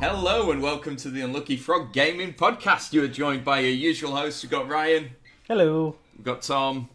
Hello 0.00 0.50
and 0.52 0.62
welcome 0.62 0.94
to 0.96 1.10
the 1.10 1.22
Unlucky 1.22 1.56
Frog 1.56 1.92
Gaming 1.92 2.32
Podcast. 2.32 2.92
You 2.92 3.02
are 3.02 3.08
joined 3.08 3.44
by 3.44 3.60
your 3.60 3.72
usual 3.72 4.14
hosts. 4.14 4.42
We've 4.42 4.50
got 4.50 4.68
Ryan, 4.68 5.10
Hello. 5.48 5.96
we've 6.16 6.24
got 6.24 6.42
Tom. 6.42 6.88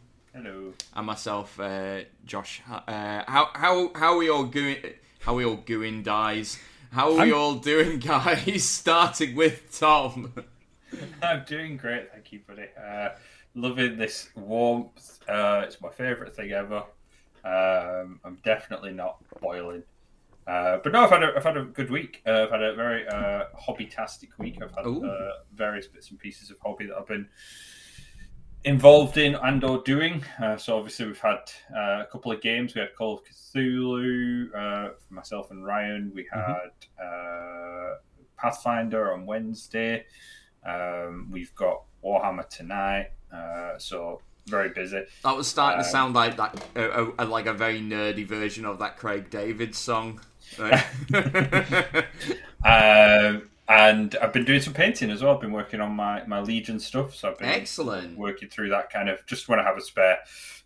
And 0.96 1.06
myself, 1.06 1.60
uh, 1.60 2.02
Josh. 2.26 2.62
Uh, 2.70 3.24
how 3.28 3.50
how 3.54 3.92
how 3.96 4.14
are 4.14 4.18
we 4.18 4.30
all 4.30 4.46
going? 4.46 4.78
How 5.20 5.34
are 5.34 5.36
we 5.36 5.46
all 5.46 5.56
going, 5.58 6.04
guys? 6.04 6.60
How 6.92 7.08
are 7.12 7.14
we 7.14 7.20
I'm- 7.22 7.34
all 7.34 7.56
doing, 7.56 8.00
guys? 8.12 8.64
Starting 8.64 9.36
with 9.36 9.78
Tom. 9.80 10.34
I'm 11.24 11.44
doing 11.46 11.78
great, 11.78 12.12
thank 12.12 12.32
you, 12.32 12.42
buddy. 12.48 12.66
Uh, 12.80 13.10
loving 13.56 13.98
this 13.98 14.30
warmth. 14.36 15.20
Uh, 15.28 15.64
it's 15.66 15.82
my 15.82 15.90
favourite 15.90 16.36
thing 16.36 16.52
ever. 16.52 16.84
Um, 17.44 18.20
I'm 18.24 18.38
definitely 18.44 18.94
not 18.94 19.18
boiling. 19.42 19.84
Uh, 20.46 20.78
but 20.84 20.92
no, 20.92 21.04
I've 21.04 21.10
had 21.10 21.24
a, 21.24 21.34
I've 21.36 21.44
had 21.44 21.58
a 21.58 21.64
good 21.64 21.90
week. 21.90 22.22
Uh, 22.28 22.44
I've 22.44 22.52
had 22.52 22.62
a 22.62 22.76
very 22.76 23.08
uh, 23.08 23.46
hobby-tastic 23.58 24.38
week. 24.38 24.60
I've 24.62 24.72
had 24.76 24.86
uh, 24.86 25.32
various 25.56 25.88
bits 25.88 26.12
and 26.12 26.20
pieces 26.20 26.52
of 26.52 26.58
hobby 26.64 26.86
that 26.88 26.98
I've 26.98 27.08
been 27.08 27.28
involved 28.66 29.18
in 29.18 29.36
and 29.36 29.64
or 29.64 29.80
doing. 29.84 30.24
Uh, 30.42 30.58
so 30.58 30.78
obviously 30.78 31.06
we've 31.08 31.20
had 31.20 31.52
uh, 31.76 32.02
a 32.04 32.08
couple 32.12 32.32
of 32.32 32.42
games. 32.42 32.74
We 32.76 32.82
had 32.82 32.96
Call 32.96 33.16
of 33.16 33.22
Cthulhu 33.26 34.48
uh, 34.56 34.90
for 35.08 35.14
myself 35.14 35.52
and 35.52 35.66
Ryan. 35.66 36.12
We 36.14 36.28
had 36.32 36.72
uh, 37.04 37.96
Pathfinder 38.38 39.14
on 39.14 39.26
Wednesday. 39.26 40.06
Um, 40.66 41.28
we've 41.32 41.54
got 41.56 41.84
Warhammer 42.04 42.48
tonight. 42.50 43.12
Uh, 43.34 43.78
so 43.78 44.22
very 44.48 44.70
busy. 44.70 45.04
That 45.24 45.36
was 45.36 45.48
starting 45.48 45.82
to 45.82 45.86
Um, 45.88 45.92
sound 45.92 46.16
like 46.16 46.38
that, 46.38 46.64
uh, 46.76 47.12
uh, 47.20 47.26
like 47.26 47.46
a 47.46 47.54
very 47.54 47.82
nerdy 47.82 48.26
version 48.26 48.66
of 48.66 48.80
that 48.80 48.98
Craig 48.98 49.30
David 49.30 49.76
song. 49.76 50.22
Right? 50.58 50.84
Um, 52.66 53.50
and 53.68 54.16
I've 54.22 54.34
been 54.34 54.46
doing 54.46 54.62
some 54.62 54.74
painting 54.74 55.10
as 55.10 55.24
well. 55.24 55.36
I've 55.36 55.42
been 55.42 55.54
working 55.54 55.80
on 55.80 55.94
my, 55.94 56.26
my 56.26 56.42
Legion 56.42 56.80
stuff. 56.80 57.16
So 57.16 57.30
I've 57.30 57.38
been 57.38 57.50
Excellent. 57.50 58.18
working 58.18 58.50
through 58.50 58.70
that 58.70 58.90
kind 58.90 59.10
of 59.10 59.26
just 59.26 59.48
when 59.48 59.60
I 59.60 59.64
have 59.64 59.78
a 59.78 59.82
spare 59.82 60.20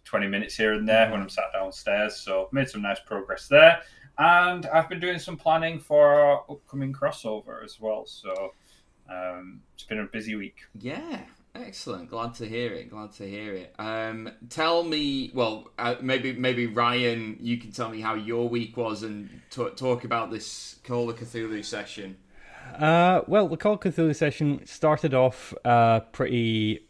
20 0.05 0.27
minutes 0.27 0.55
here 0.55 0.73
and 0.73 0.87
there 0.87 1.11
when 1.11 1.21
I'm 1.21 1.29
sat 1.29 1.45
downstairs. 1.53 2.15
So 2.15 2.49
made 2.51 2.69
some 2.69 2.81
nice 2.81 2.99
progress 2.99 3.47
there. 3.47 3.81
And 4.17 4.65
I've 4.67 4.89
been 4.89 4.99
doing 4.99 5.19
some 5.19 5.37
planning 5.37 5.79
for 5.79 6.09
our 6.09 6.43
upcoming 6.49 6.91
crossover 6.91 7.63
as 7.63 7.79
well. 7.79 8.07
So 8.07 8.53
um, 9.09 9.61
it's 9.75 9.83
been 9.83 9.99
a 9.99 10.05
busy 10.05 10.33
week. 10.35 10.61
Yeah, 10.79 11.21
excellent. 11.53 12.09
Glad 12.09 12.33
to 12.35 12.47
hear 12.47 12.73
it. 12.73 12.89
Glad 12.89 13.11
to 13.13 13.29
hear 13.29 13.53
it. 13.53 13.75
Um, 13.77 14.31
tell 14.49 14.81
me, 14.81 15.29
well, 15.35 15.69
uh, 15.77 15.95
maybe 16.01 16.33
maybe 16.33 16.65
Ryan, 16.65 17.37
you 17.39 17.57
can 17.57 17.71
tell 17.71 17.89
me 17.89 18.01
how 18.01 18.15
your 18.15 18.49
week 18.49 18.75
was 18.75 19.03
and 19.03 19.29
t- 19.51 19.69
talk 19.75 20.03
about 20.03 20.31
this 20.31 20.79
Call 20.83 21.11
of 21.11 21.19
Cthulhu 21.19 21.63
session. 21.63 22.17
Uh, 22.77 23.21
well, 23.27 23.47
the 23.47 23.57
Call 23.57 23.73
of 23.73 23.79
Cthulhu 23.79 24.15
session 24.15 24.65
started 24.65 25.13
off 25.13 25.53
uh, 25.65 26.01
pretty 26.11 26.83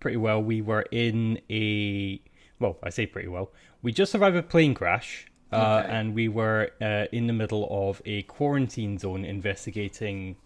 pretty 0.00 0.16
well. 0.16 0.42
We 0.42 0.62
were 0.62 0.86
in 0.90 1.40
a 1.50 2.20
well, 2.58 2.78
I 2.82 2.90
say 2.90 3.06
pretty 3.06 3.28
well. 3.28 3.50
We 3.82 3.92
just 3.92 4.12
survived 4.12 4.36
a 4.36 4.42
plane 4.42 4.74
crash, 4.74 5.26
uh, 5.52 5.56
Okay. 5.84 5.88
and 5.92 6.14
we 6.14 6.28
were 6.28 6.70
uh, 6.80 7.06
in 7.12 7.26
the 7.26 7.32
middle 7.34 7.68
of 7.70 8.00
a 8.06 8.22
quarantine 8.22 8.96
zone 8.98 9.24
investigating 9.24 10.36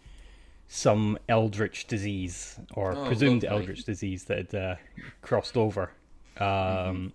some 0.67 1.17
eldritch 1.29 1.87
disease 1.87 2.59
or 2.75 2.93
Oh, 2.97 3.07
presumed 3.07 3.45
lovely. 3.45 3.49
eldritch 3.59 3.85
disease 3.85 4.25
that 4.25 4.53
had 4.53 4.55
uh, 4.55 4.75
crossed 5.23 5.57
over. 5.57 5.91
Um, 6.39 7.13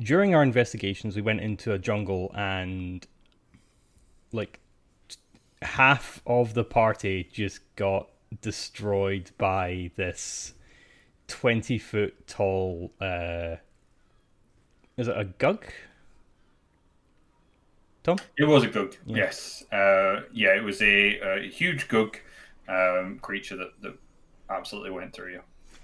During 0.00 0.34
our 0.34 0.42
investigations, 0.42 1.16
we 1.16 1.22
went 1.22 1.40
into 1.40 1.72
a 1.72 1.78
jungle 1.78 2.30
and 2.34 3.04
like 4.32 4.60
half 5.62 6.20
of 6.26 6.54
the 6.54 6.64
party 6.64 7.28
just 7.32 7.60
got 7.76 8.08
destroyed 8.40 9.30
by 9.38 9.90
this 9.96 10.54
20 11.28 11.78
foot 11.78 12.26
tall 12.26 12.92
uh 13.00 13.56
is 14.96 15.08
it 15.08 15.16
a 15.18 15.24
gug 15.24 15.64
tom 18.02 18.18
It 18.36 18.44
was 18.44 18.64
a 18.64 18.68
gug, 18.68 18.96
yes. 19.06 19.64
Uh, 19.72 20.22
yeah, 20.32 20.54
it 20.56 20.62
was 20.62 20.80
a, 20.82 21.18
a 21.20 21.48
huge 21.48 21.88
gug 21.88 22.18
um, 22.68 23.18
creature 23.20 23.56
that, 23.56 23.80
that 23.82 23.98
absolutely 24.50 24.90
went 24.90 25.12
through 25.12 25.32
you. 25.32 25.42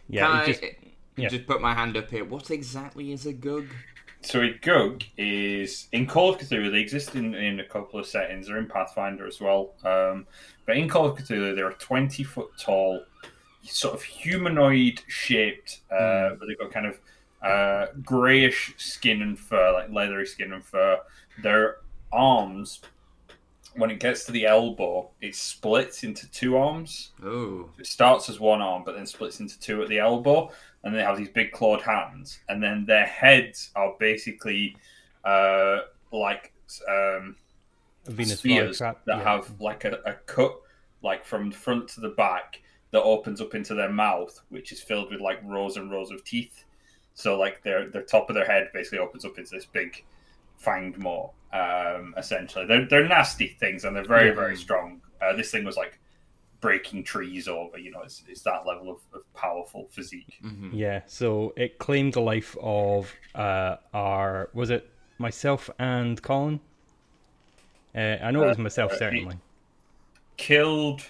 yeah 0.08 0.26
Can 0.26 0.36
it 0.36 0.42
I 0.42 0.46
just 0.46 0.60
just, 0.60 0.74
yeah. 1.16 1.28
just 1.28 1.46
put 1.46 1.60
my 1.60 1.74
hand 1.74 1.96
up 1.96 2.10
here? 2.10 2.24
What 2.24 2.50
exactly 2.50 3.12
is 3.12 3.26
a 3.26 3.32
gug? 3.32 3.66
So 4.24 4.40
a 4.40 4.50
gug 4.50 5.04
is 5.18 5.86
in 5.92 6.06
Call 6.06 6.30
of 6.30 6.38
Cthulhu. 6.38 6.72
They 6.72 6.80
exist 6.80 7.14
in, 7.14 7.34
in 7.34 7.60
a 7.60 7.64
couple 7.64 8.00
of 8.00 8.06
settings. 8.06 8.46
They're 8.46 8.56
in 8.56 8.66
Pathfinder 8.66 9.26
as 9.26 9.38
well. 9.40 9.74
Um, 9.84 10.26
but 10.66 10.76
in 10.76 10.88
Call 10.88 11.06
of 11.06 11.16
Cthulhu, 11.18 11.54
they're 11.54 11.68
a 11.68 11.74
twenty 11.74 12.24
foot 12.24 12.48
tall, 12.58 13.04
sort 13.62 13.94
of 13.94 14.02
humanoid 14.02 15.02
shaped, 15.08 15.80
uh, 15.92 16.30
but 16.38 16.48
they've 16.48 16.58
got 16.58 16.72
kind 16.72 16.86
of 16.86 17.00
uh, 17.42 17.86
grayish 18.02 18.74
skin 18.78 19.20
and 19.20 19.38
fur, 19.38 19.72
like 19.72 19.90
leathery 19.90 20.26
skin 20.26 20.54
and 20.54 20.64
fur. 20.64 20.98
Their 21.42 21.76
arms, 22.10 22.80
when 23.76 23.90
it 23.90 24.00
gets 24.00 24.24
to 24.24 24.32
the 24.32 24.46
elbow, 24.46 25.10
it 25.20 25.34
splits 25.34 26.02
into 26.02 26.30
two 26.30 26.56
arms. 26.56 27.12
Oh, 27.22 27.68
It 27.78 27.86
starts 27.86 28.30
as 28.30 28.40
one 28.40 28.62
arm, 28.62 28.84
but 28.86 28.94
then 28.96 29.06
splits 29.06 29.40
into 29.40 29.60
two 29.60 29.82
at 29.82 29.88
the 29.88 29.98
elbow, 29.98 30.50
and 30.84 30.94
they 30.94 31.02
have 31.02 31.16
these 31.16 31.30
big 31.30 31.50
clawed 31.50 31.82
hands, 31.82 32.38
and 32.48 32.62
then 32.62 32.84
their 32.86 33.06
heads 33.06 33.70
are 33.74 33.94
basically 33.98 34.76
uh, 35.24 35.78
like 36.12 36.52
um, 36.88 37.36
venus 38.06 38.38
spheres 38.38 38.78
that 38.78 38.96
yeah. 39.06 39.22
have 39.22 39.60
like 39.60 39.84
a, 39.84 39.98
a 40.04 40.12
cut, 40.26 40.54
like 41.02 41.24
from 41.24 41.50
the 41.50 41.56
front 41.56 41.88
to 41.88 42.00
the 42.00 42.10
back, 42.10 42.60
that 42.90 43.02
opens 43.02 43.40
up 43.40 43.54
into 43.54 43.74
their 43.74 43.90
mouth, 43.90 44.40
which 44.50 44.70
is 44.72 44.80
filled 44.80 45.10
with 45.10 45.20
like 45.20 45.40
rows 45.42 45.76
and 45.76 45.90
rows 45.90 46.10
of 46.10 46.22
teeth. 46.22 46.64
So 47.14 47.38
like 47.38 47.62
their 47.62 47.88
their 47.88 48.02
top 48.02 48.28
of 48.28 48.34
their 48.34 48.46
head 48.46 48.68
basically 48.74 48.98
opens 48.98 49.24
up 49.24 49.38
into 49.38 49.50
this 49.54 49.66
big 49.66 50.04
fanged 50.62 50.98
maw. 50.98 51.30
Um, 51.52 52.14
essentially, 52.18 52.66
they're 52.66 52.86
they're 52.86 53.08
nasty 53.08 53.56
things, 53.58 53.84
and 53.84 53.96
they're 53.96 54.04
very 54.04 54.28
Yeah. 54.28 54.34
very 54.34 54.56
strong. 54.56 55.00
Uh, 55.22 55.34
this 55.34 55.50
thing 55.50 55.64
was 55.64 55.76
like 55.76 55.98
breaking 56.64 57.04
trees 57.04 57.46
over. 57.46 57.76
You 57.78 57.90
know, 57.92 58.00
it's, 58.08 58.22
it's 58.32 58.42
that 58.42 58.64
level 58.70 58.86
of, 58.94 59.00
of 59.16 59.22
powerful 59.34 59.82
physique. 59.96 60.34
mhm. 60.42 60.70
yeah 60.72 61.00
so 61.06 61.52
it 61.64 61.78
claimed 61.86 62.12
the 62.14 62.20
life 62.34 62.56
of 62.60 63.12
uh 63.34 63.76
our 63.92 64.48
was 64.54 64.70
it 64.76 64.84
myself 65.18 65.62
and 65.78 66.20
colin 66.28 66.58
uh, 67.94 68.16
i 68.26 68.30
know 68.30 68.42
it 68.44 68.48
was 68.48 68.58
myself 68.58 68.92
uh, 68.92 68.98
certainly 68.98 69.36
Killed 70.36 71.02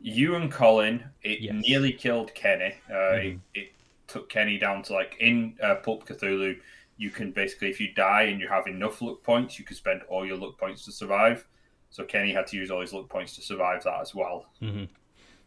you 0.00 0.36
and 0.36 0.52
Colin. 0.52 1.02
It 1.22 1.40
Yes. 1.40 1.54
nearly 1.66 1.92
killed 1.92 2.32
Kenny. 2.34 2.74
Uh, 2.88 2.94
Mhm. 3.18 3.40
it, 3.54 3.60
it 3.60 3.68
took 4.06 4.28
Kenny 4.28 4.56
down 4.58 4.82
to 4.84 4.92
like 4.92 5.16
in 5.20 5.56
uh, 5.62 5.76
Pulp 5.76 6.06
Cthulhu. 6.06 6.60
You 6.98 7.10
can 7.10 7.32
basically, 7.32 7.70
if 7.70 7.80
you 7.80 7.88
die 7.94 8.24
and 8.30 8.38
you 8.40 8.48
have 8.48 8.66
enough 8.66 9.00
luck 9.02 9.22
points, 9.22 9.58
you 9.58 9.64
can 9.64 9.76
spend 9.76 10.02
all 10.08 10.24
your 10.26 10.36
luck 10.36 10.58
points 10.58 10.84
to 10.84 10.92
survive. 10.92 11.46
So 11.90 12.04
Kenny 12.04 12.32
had 12.32 12.46
to 12.48 12.56
use 12.56 12.70
all 12.70 12.80
his 12.80 12.92
luck 12.92 13.08
points 13.08 13.34
to 13.36 13.42
survive 13.42 13.82
that 13.84 14.00
as 14.00 14.14
well. 14.14 14.46
hmm 14.60 14.84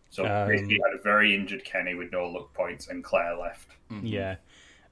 So 0.09 0.25
Um, 0.25 0.47
basically, 0.47 0.75
you 0.75 0.84
had 0.90 1.00
a 1.00 1.02
very 1.02 1.34
injured 1.35 1.63
Kenny 1.63 1.94
with 1.96 2.12
no 2.12 2.28
luck 2.28 2.53
points, 2.53 2.88
and 2.88 3.03
Claire 3.03 3.35
left. 3.38 3.69
Yeah. 4.03 4.35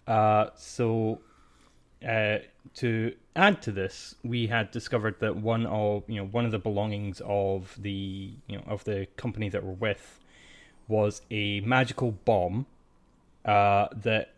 Uh, 0.08 0.50
so 0.56 1.22
uh, 2.08 2.40
to 2.76 3.14
add 3.36 3.62
to 3.64 3.72
this, 3.72 4.16
we 4.24 4.48
had 4.48 4.72
discovered 4.72 5.20
that 5.20 5.36
one 5.36 5.66
of 5.66 6.04
you 6.08 6.18
know 6.18 6.26
one 6.28 6.46
of 6.46 6.52
the 6.52 6.60
belongings 6.60 7.22
of 7.26 7.76
the 7.82 8.34
you 8.48 8.58
know 8.58 8.64
of 8.68 8.84
the 8.86 9.08
company 9.18 9.50
that 9.50 9.64
we're 9.64 9.74
with 9.74 10.20
was 10.88 11.22
a 11.30 11.60
magical 11.62 12.12
bomb 12.12 12.66
uh, 13.46 13.88
that 13.96 14.34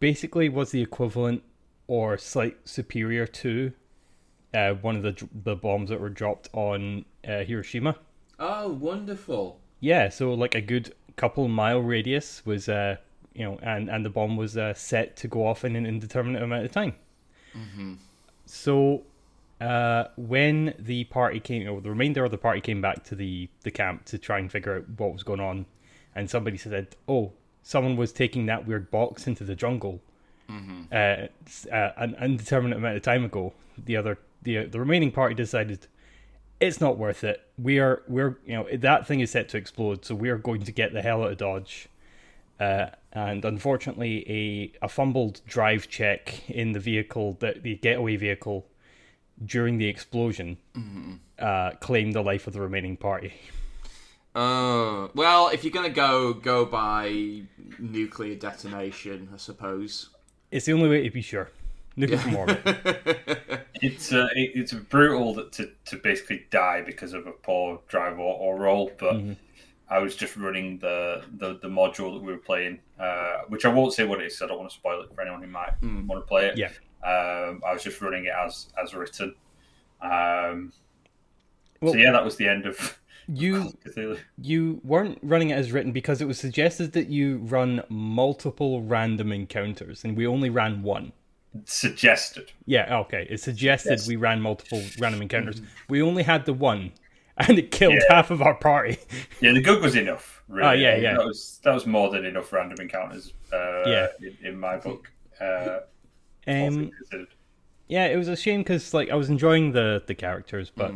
basically 0.00 0.48
was 0.48 0.70
the 0.70 0.82
equivalent 0.82 1.42
or 1.86 2.16
slight 2.18 2.56
superior 2.68 3.26
to 3.26 3.72
uh, 4.54 4.74
one 4.74 4.96
of 4.96 5.02
the 5.02 5.28
the 5.44 5.56
bombs 5.56 5.90
that 5.90 6.00
were 6.00 6.08
dropped 6.10 6.48
on 6.52 7.04
uh, 7.26 7.44
Hiroshima. 7.44 7.96
Oh, 8.38 8.68
wonderful. 8.68 9.58
Yeah, 9.80 10.08
so 10.08 10.32
like 10.34 10.54
a 10.54 10.60
good 10.60 10.94
couple 11.16 11.46
mile 11.48 11.80
radius 11.80 12.44
was, 12.46 12.68
uh, 12.68 12.96
you 13.34 13.44
know, 13.44 13.58
and 13.62 13.90
and 13.90 14.04
the 14.04 14.10
bomb 14.10 14.36
was 14.36 14.56
uh, 14.56 14.74
set 14.74 15.16
to 15.18 15.28
go 15.28 15.46
off 15.46 15.64
in 15.64 15.76
an 15.76 15.84
indeterminate 15.86 16.42
amount 16.42 16.64
of 16.64 16.72
time. 16.72 16.94
So, 18.46 19.02
uh, 19.60 20.04
when 20.16 20.74
the 20.78 21.04
party 21.04 21.40
came, 21.40 21.68
or 21.68 21.80
the 21.80 21.90
remainder 21.90 22.24
of 22.24 22.30
the 22.30 22.38
party 22.38 22.60
came 22.60 22.80
back 22.80 23.04
to 23.04 23.14
the 23.14 23.48
the 23.62 23.70
camp 23.70 24.04
to 24.06 24.18
try 24.18 24.38
and 24.38 24.50
figure 24.50 24.76
out 24.76 24.84
what 24.98 25.12
was 25.12 25.22
going 25.22 25.40
on, 25.40 25.66
and 26.14 26.28
somebody 26.28 26.56
said, 26.56 26.96
"Oh, 27.08 27.32
someone 27.62 27.96
was 27.96 28.12
taking 28.12 28.46
that 28.46 28.66
weird 28.66 28.90
box 28.90 29.26
into 29.26 29.44
the 29.44 29.54
jungle," 29.54 30.00
uh, 30.92 31.28
s- 31.46 31.66
uh, 31.72 31.92
an 31.96 32.14
indeterminate 32.20 32.78
amount 32.78 32.96
of 32.96 33.02
time 33.02 33.24
ago, 33.24 33.54
the 33.82 33.96
other 33.96 34.18
the 34.44 34.66
the 34.66 34.78
remaining 34.78 35.10
party 35.10 35.34
decided 35.34 35.86
it's 36.60 36.80
not 36.80 36.96
worth 36.96 37.24
it. 37.24 37.42
We 37.58 37.78
are 37.78 38.02
we're 38.06 38.38
you 38.46 38.54
know 38.54 38.66
that 38.72 39.06
thing 39.06 39.20
is 39.20 39.30
set 39.30 39.48
to 39.50 39.56
explode, 39.56 40.04
so 40.04 40.14
we 40.14 40.30
are 40.30 40.38
going 40.38 40.62
to 40.62 40.72
get 40.72 40.92
the 40.92 41.02
hell 41.02 41.22
out 41.22 41.32
of 41.32 41.38
Dodge. 41.38 41.88
Uh, 42.60 42.86
and 43.12 43.44
unfortunately, 43.44 44.24
a 44.28 44.84
a 44.84 44.88
fumbled 44.88 45.40
drive 45.46 45.88
check 45.88 46.48
in 46.48 46.72
the 46.72 46.80
vehicle, 46.80 47.36
that 47.40 47.62
the 47.62 47.76
getaway 47.76 48.16
vehicle, 48.16 48.66
during 49.44 49.78
the 49.78 49.88
explosion, 49.88 50.56
uh, 51.38 51.72
claimed 51.80 52.14
the 52.14 52.22
life 52.22 52.46
of 52.46 52.52
the 52.52 52.60
remaining 52.60 52.96
party. 52.96 53.34
Oh 54.36 55.10
well, 55.14 55.48
if 55.48 55.64
you're 55.64 55.72
gonna 55.72 55.90
go 55.90 56.32
go 56.34 56.64
by 56.64 57.42
nuclear 57.78 58.36
detonation, 58.36 59.28
I 59.32 59.36
suppose. 59.36 60.10
It's 60.50 60.66
the 60.66 60.72
only 60.72 60.88
way 60.88 61.02
to 61.02 61.10
be 61.10 61.22
sure. 61.22 61.50
Nuclear 61.96 62.18
from 62.18 62.36
orbit. 62.36 62.60
It's 63.82 64.12
uh, 64.12 64.28
it, 64.34 64.52
it's 64.54 64.72
brutal 64.72 65.34
that 65.34 65.52
to, 65.52 65.70
to 65.86 65.96
basically 65.96 66.46
die 66.50 66.82
because 66.82 67.12
of 67.12 67.26
a 67.26 67.32
poor 67.32 67.80
drive 67.88 68.18
or, 68.18 68.34
or 68.36 68.56
roll, 68.58 68.90
but 68.98 69.16
I 69.90 69.98
was 69.98 70.16
just 70.16 70.36
running 70.36 70.78
the, 70.78 71.22
the, 71.36 71.58
the 71.60 71.68
module 71.68 72.14
that 72.14 72.22
we 72.22 72.32
were 72.32 72.38
playing, 72.38 72.80
uh, 72.98 73.42
which 73.48 73.64
I 73.64 73.68
won't 73.68 73.92
say 73.92 74.04
what 74.04 74.20
it 74.20 74.26
is. 74.26 74.38
So 74.38 74.46
I 74.46 74.48
don't 74.48 74.58
want 74.58 74.70
to 74.70 74.74
spoil 74.74 75.02
it 75.02 75.14
for 75.14 75.20
anyone 75.20 75.42
who 75.42 75.48
might 75.48 75.74
want 75.82 76.22
to 76.22 76.26
play 76.26 76.46
it. 76.46 76.56
Yeah. 76.56 76.70
Um, 77.04 77.60
I 77.66 77.72
was 77.74 77.82
just 77.84 78.00
running 78.00 78.24
it 78.24 78.32
as 78.32 78.68
as 78.82 78.94
written. 78.94 79.34
Um, 80.00 80.72
Well- 81.80 81.92
so 81.92 81.98
yeah, 81.98 82.12
that 82.12 82.24
was 82.24 82.36
the 82.36 82.48
end 82.48 82.66
of 82.66 82.98
You 83.28 83.72
you 84.42 84.80
weren't 84.84 85.18
running 85.22 85.50
it 85.50 85.54
as 85.54 85.72
written 85.72 85.92
because 85.92 86.20
it 86.20 86.26
was 86.26 86.38
suggested 86.38 86.92
that 86.92 87.08
you 87.08 87.38
run 87.38 87.82
multiple 87.88 88.82
random 88.82 89.32
encounters, 89.32 90.04
and 90.04 90.16
we 90.16 90.26
only 90.26 90.50
ran 90.50 90.82
one. 90.82 91.12
Suggested. 91.66 92.52
Yeah, 92.66 92.98
okay. 93.00 93.26
It 93.30 93.40
suggested 93.40 93.90
Yes. 93.90 94.08
we 94.08 94.16
ran 94.16 94.40
multiple 94.40 94.82
random 94.98 95.22
encounters. 95.22 95.62
We 95.88 96.02
only 96.02 96.22
had 96.22 96.44
the 96.46 96.52
one, 96.52 96.92
and 97.38 97.58
it 97.58 97.70
killed 97.70 97.94
Yeah. 97.94 98.16
half 98.16 98.30
of 98.30 98.42
our 98.42 98.54
party. 98.54 98.98
Yeah, 99.40 99.52
the 99.52 99.60
gug 99.60 99.82
was 99.82 99.94
enough. 99.96 100.42
Really. 100.48 100.68
Oh, 100.68 100.72
yeah, 100.72 100.96
yeah. 100.96 101.14
That 101.14 101.24
was 101.24 101.60
that 101.64 101.72
was 101.72 101.86
more 101.86 102.10
than 102.10 102.24
enough 102.24 102.52
random 102.52 102.78
encounters. 102.80 103.32
Uh, 103.52 103.82
Yeah. 103.86 104.06
in, 104.20 104.36
in 104.48 104.58
my 104.58 104.76
book. 104.76 105.10
Uh, 105.40 105.80
Um, 106.46 106.90
yeah, 107.88 108.06
it 108.06 108.16
was 108.16 108.28
a 108.28 108.36
shame 108.36 108.60
because 108.60 108.92
like 108.92 109.10
I 109.10 109.14
was 109.14 109.30
enjoying 109.30 109.72
the 109.72 110.02
the 110.06 110.14
characters, 110.14 110.70
but 110.74 110.90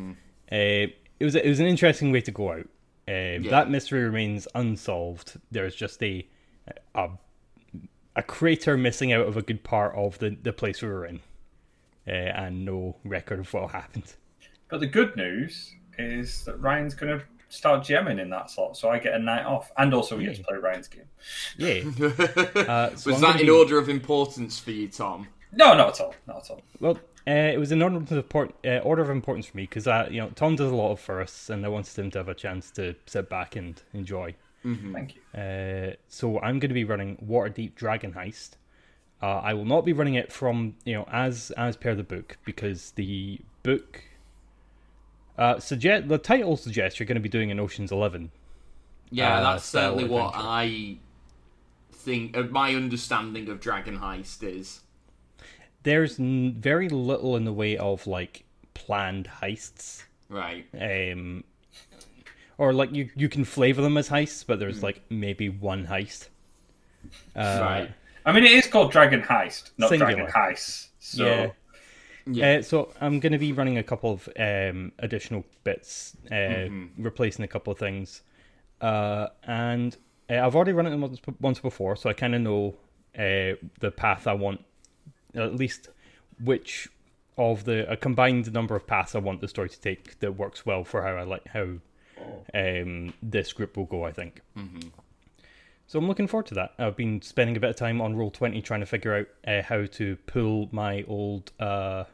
uh, 0.52 0.86
it 1.20 1.24
was 1.24 1.34
it 1.34 1.46
was 1.48 1.60
an 1.60 1.66
interesting 1.66 2.12
way 2.12 2.20
to 2.22 2.30
go 2.30 2.52
out. 2.52 2.68
Uh, 3.06 3.38
That 3.50 3.70
mystery 3.70 4.02
remains 4.04 4.46
unsolved. 4.54 5.38
There's 5.50 5.74
just 5.74 6.02
a 6.02 6.26
a 6.94 7.08
a 8.18 8.22
crater 8.22 8.76
missing 8.76 9.12
out 9.12 9.26
of 9.26 9.36
a 9.36 9.42
good 9.42 9.62
part 9.64 9.94
of 9.94 10.18
the 10.18 10.36
the 10.42 10.52
place 10.52 10.82
we 10.82 10.88
were 10.88 11.06
in, 11.06 11.20
uh, 12.06 12.10
and 12.10 12.64
no 12.64 12.96
record 13.04 13.38
of 13.38 13.54
what 13.54 13.70
happened. 13.70 14.12
But 14.68 14.80
the 14.80 14.86
good 14.86 15.16
news 15.16 15.74
is 15.98 16.44
that 16.44 16.60
Ryan's 16.60 16.94
going 16.94 17.18
to 17.18 17.24
start 17.48 17.84
gemming 17.84 18.20
in 18.20 18.28
that 18.30 18.50
slot, 18.50 18.76
so 18.76 18.90
I 18.90 18.98
get 18.98 19.14
a 19.14 19.18
night 19.18 19.46
off, 19.46 19.72
and 19.78 19.94
also 19.94 20.18
we 20.18 20.24
get 20.24 20.36
to 20.36 20.42
play 20.42 20.58
Ryan's 20.58 20.88
game. 20.88 21.08
Yeah. 21.56 21.80
Uh, 22.68 22.94
so 22.96 23.10
Was 23.12 23.22
I'm 23.22 23.32
that 23.32 23.40
in 23.40 23.46
be- 23.46 23.50
order 23.50 23.78
of 23.78 23.88
importance 23.88 24.58
for 24.58 24.70
you, 24.72 24.88
Tom? 24.88 25.28
No, 25.52 25.74
not 25.74 25.94
at 25.94 26.00
all, 26.00 26.14
not 26.26 26.44
at 26.44 26.50
all. 26.50 26.62
Well, 26.80 26.98
uh, 27.26 27.30
it 27.54 27.58
was 27.58 27.72
in 27.72 27.80
order 27.80 27.96
of, 27.96 28.12
import, 28.12 28.54
uh, 28.66 28.78
order 28.78 29.00
of 29.02 29.08
importance 29.10 29.46
for 29.46 29.56
me 29.56 29.62
because 29.62 29.86
uh, 29.86 30.08
you 30.10 30.20
know 30.20 30.28
Tom 30.34 30.56
does 30.56 30.70
a 30.70 30.74
lot 30.74 30.92
of 30.92 31.00
firsts, 31.00 31.48
and 31.48 31.64
I 31.64 31.68
wanted 31.68 31.96
him 31.98 32.10
to 32.10 32.18
have 32.18 32.28
a 32.28 32.34
chance 32.34 32.70
to 32.72 32.94
sit 33.06 33.30
back 33.30 33.56
and 33.56 33.80
enjoy. 33.94 34.34
Thank 34.62 35.14
you. 35.16 35.40
Uh, 35.40 35.92
so 36.08 36.38
I'm 36.40 36.58
going 36.58 36.68
to 36.68 36.74
be 36.74 36.84
running 36.84 37.16
Waterdeep 37.26 37.74
Dragon 37.74 38.12
Heist. 38.12 38.50
Uh, 39.22 39.38
I 39.38 39.54
will 39.54 39.64
not 39.64 39.84
be 39.84 39.92
running 39.92 40.14
it 40.14 40.32
from 40.32 40.74
you 40.84 40.94
know 40.94 41.08
as 41.10 41.50
as 41.56 41.76
per 41.76 41.94
the 41.94 42.02
book 42.04 42.38
because 42.44 42.92
the 42.92 43.40
book 43.62 44.02
uh, 45.36 45.58
suggest 45.58 46.08
the 46.08 46.18
title 46.18 46.56
suggests 46.56 46.98
you're 46.98 47.06
going 47.06 47.16
to 47.16 47.20
be 47.20 47.28
doing 47.28 47.50
an 47.50 47.58
Ocean's 47.60 47.92
Eleven. 47.92 48.30
Yeah, 49.10 49.38
Uh, 49.38 49.52
that's 49.52 49.64
certainly 49.64 50.04
what. 50.04 50.32
I 50.36 50.98
think. 51.92 52.36
Uh, 52.36 52.42
my 52.44 52.74
understanding 52.74 53.48
of 53.48 53.60
Dragon 53.60 53.98
Heist 53.98 54.42
is. 54.42 54.80
There's 55.84 56.18
n- 56.20 56.56
very 56.58 56.88
little 56.88 57.36
in 57.36 57.44
the 57.44 57.52
way 57.52 57.76
of 57.76 58.06
like 58.06 58.44
planned 58.74 59.28
heists. 59.40 60.02
Right. 60.28 60.66
um, 60.74 61.44
or 62.58 62.72
like 62.72 62.92
you 62.92 63.08
you 63.16 63.28
can 63.28 63.44
flavor 63.44 63.80
them 63.82 63.96
as 63.96 64.08
heists, 64.08 64.44
but 64.46 64.58
there's 64.58 64.82
like 64.82 65.02
maybe 65.10 65.48
one 65.48 65.86
heist. 65.86 66.28
Uh, 67.34 67.58
right. 67.60 67.90
I 68.26 68.32
mean, 68.32 68.44
it 68.44 68.52
is 68.52 68.66
called 68.66 68.92
Dragon 68.92 69.22
Heist, 69.22 69.70
not 69.78 69.88
Singular. 69.88 70.14
Dragon 70.14 70.32
Heist. 70.32 70.88
So 70.98 71.24
Yeah. 71.24 71.50
Yeah. 72.30 72.58
Uh, 72.58 72.62
so 72.62 72.92
I'm 73.00 73.20
going 73.20 73.32
to 73.32 73.38
be 73.38 73.52
running 73.52 73.78
a 73.78 73.82
couple 73.82 74.12
of 74.12 74.28
um, 74.38 74.92
additional 74.98 75.44
bits, 75.64 76.14
uh, 76.30 76.34
Mm-hmm. 76.34 77.02
replacing 77.02 77.42
a 77.44 77.48
couple 77.48 77.72
of 77.72 77.78
things, 77.78 78.20
uh, 78.82 79.28
and 79.44 79.96
uh, 80.28 80.34
I've 80.34 80.54
already 80.54 80.72
run 80.72 80.86
it 80.86 80.94
once, 80.96 81.20
once 81.40 81.58
before, 81.58 81.96
so 81.96 82.10
I 82.10 82.12
kind 82.12 82.34
of 82.34 82.42
know 82.42 82.74
uh, 83.16 83.56
the 83.80 83.90
path 83.96 84.26
I 84.26 84.34
want, 84.34 84.62
at 85.34 85.54
least 85.54 85.88
which 86.44 86.88
of 87.38 87.64
the 87.64 87.90
a 87.90 87.96
combined 87.96 88.52
number 88.52 88.76
of 88.76 88.86
paths 88.86 89.14
I 89.14 89.20
want 89.20 89.40
the 89.40 89.48
story 89.48 89.70
to 89.70 89.80
take 89.80 90.18
that 90.20 90.32
works 90.36 90.66
well 90.66 90.84
for 90.84 91.02
how 91.02 91.12
I 91.16 91.22
like 91.22 91.46
how 91.48 91.66
um, 92.54 93.12
this 93.22 93.52
group 93.52 93.76
will 93.76 93.84
go. 93.86 94.04
I 94.04 94.12
think. 94.12 94.40
So 95.86 95.98
I'm 95.98 96.06
looking 96.06 96.26
forward 96.26 96.46
to 96.48 96.54
that. 96.54 96.74
I've 96.78 96.96
been 96.96 97.22
spending 97.22 97.56
a 97.56 97.60
bit 97.60 97.70
of 97.70 97.76
time 97.76 98.00
on 98.00 98.14
Roll 98.14 98.30
Twenty 98.30 98.60
trying 98.60 98.80
to 98.80 98.86
figure 98.86 99.14
out 99.16 99.26
uh, 99.50 99.62
how 99.62 99.86
to 99.86 100.16
pull 100.26 100.68
my 100.70 101.02
old 101.08 101.50
uh, 101.58 102.04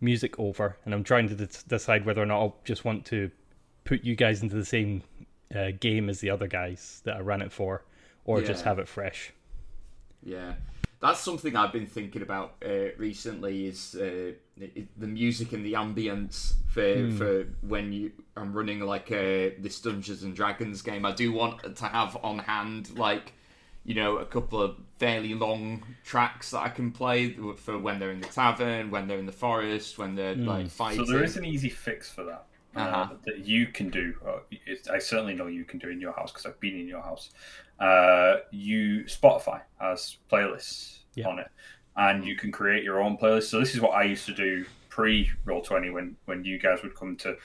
music 0.00 0.38
over, 0.38 0.76
and 0.84 0.94
I'm 0.94 1.04
trying 1.04 1.28
to 1.28 1.34
d- 1.34 1.46
decide 1.68 2.06
whether 2.06 2.22
or 2.22 2.26
not 2.26 2.38
I'll 2.40 2.56
just 2.64 2.84
want 2.84 3.04
to 3.06 3.30
put 3.84 4.04
you 4.04 4.16
guys 4.16 4.42
into 4.42 4.56
the 4.56 4.64
same 4.64 5.02
uh, 5.54 5.72
game 5.78 6.08
as 6.08 6.20
the 6.20 6.30
other 6.30 6.46
guys 6.48 7.02
that 7.04 7.16
I 7.16 7.20
ran 7.20 7.42
it 7.42 7.52
for, 7.52 7.84
or 8.24 8.40
just 8.40 8.64
have 8.64 8.78
it 8.78 8.88
fresh. 8.88 9.32
Yeah, 10.22 10.54
that's 11.00 11.20
something 11.20 11.54
I've 11.56 11.72
been 11.72 11.86
thinking 11.86 12.22
about 12.22 12.54
uh, 12.64 12.94
recently. 12.96 13.66
Is 13.66 13.94
uh, 13.94 14.32
the 14.56 15.06
music 15.06 15.52
and 15.52 15.64
the 15.64 15.74
ambience 15.74 16.54
for 16.68 17.10
for 17.10 17.46
when 17.62 17.92
you 17.92 18.12
I'm 18.36 18.52
running 18.52 18.80
like 18.80 19.10
uh, 19.10 19.56
this 19.58 19.80
Dungeons 19.80 20.22
and 20.22 20.34
Dragons 20.34 20.82
game. 20.82 21.04
I 21.04 21.12
do 21.12 21.32
want 21.32 21.76
to 21.76 21.84
have 21.84 22.16
on 22.22 22.38
hand 22.38 22.98
like 22.98 23.32
you 23.84 23.94
know 23.94 24.16
a 24.18 24.24
couple 24.24 24.60
of 24.60 24.76
fairly 24.98 25.34
long 25.34 25.82
tracks 26.04 26.50
that 26.52 26.60
I 26.60 26.68
can 26.70 26.92
play 26.92 27.36
for 27.56 27.78
when 27.78 27.98
they're 27.98 28.10
in 28.10 28.20
the 28.20 28.28
tavern, 28.28 28.90
when 28.90 29.06
they're 29.06 29.18
in 29.18 29.26
the 29.26 29.32
forest, 29.32 29.98
when 29.98 30.14
they're 30.14 30.34
like 30.34 30.68
fighting. 30.68 31.04
So 31.04 31.12
there 31.12 31.22
is 31.22 31.36
an 31.36 31.44
easy 31.44 31.68
fix 31.68 32.08
for 32.08 32.24
that 32.24 32.46
uh, 32.76 32.80
Uh-huh. 32.80 33.14
that 33.24 33.38
you 33.46 33.66
can 33.68 33.88
do. 33.90 34.14
Uh, 34.26 34.38
I 34.92 34.98
certainly 34.98 35.34
know 35.34 35.46
you 35.46 35.64
can 35.64 35.78
do 35.78 35.88
in 35.88 36.00
your 36.00 36.12
house 36.12 36.30
because 36.32 36.46
I've 36.46 36.60
been 36.60 36.78
in 36.78 36.86
your 36.88 37.02
house. 37.02 37.30
Uh, 37.80 38.36
you 38.50 39.04
Spotify 39.04 39.62
has 39.80 40.18
playlists 40.30 41.00
Yeah. 41.14 41.28
on 41.28 41.38
it, 41.38 41.48
and 41.96 42.24
you 42.24 42.36
can 42.36 42.52
create 42.52 42.84
your 42.84 43.00
own 43.00 43.16
playlist. 43.16 43.44
So 43.44 43.58
this 43.60 43.74
is 43.74 43.80
what 43.80 43.92
I 43.92 44.04
used 44.04 44.26
to 44.26 44.34
do 44.34 44.64
pre 44.88 45.30
Roll 45.44 45.62
Twenty 45.62 45.90
when 45.90 46.16
when 46.26 46.44
you 46.44 46.58
guys 46.58 46.82
would 46.82 46.94
come 46.94 47.16
to 47.18 47.36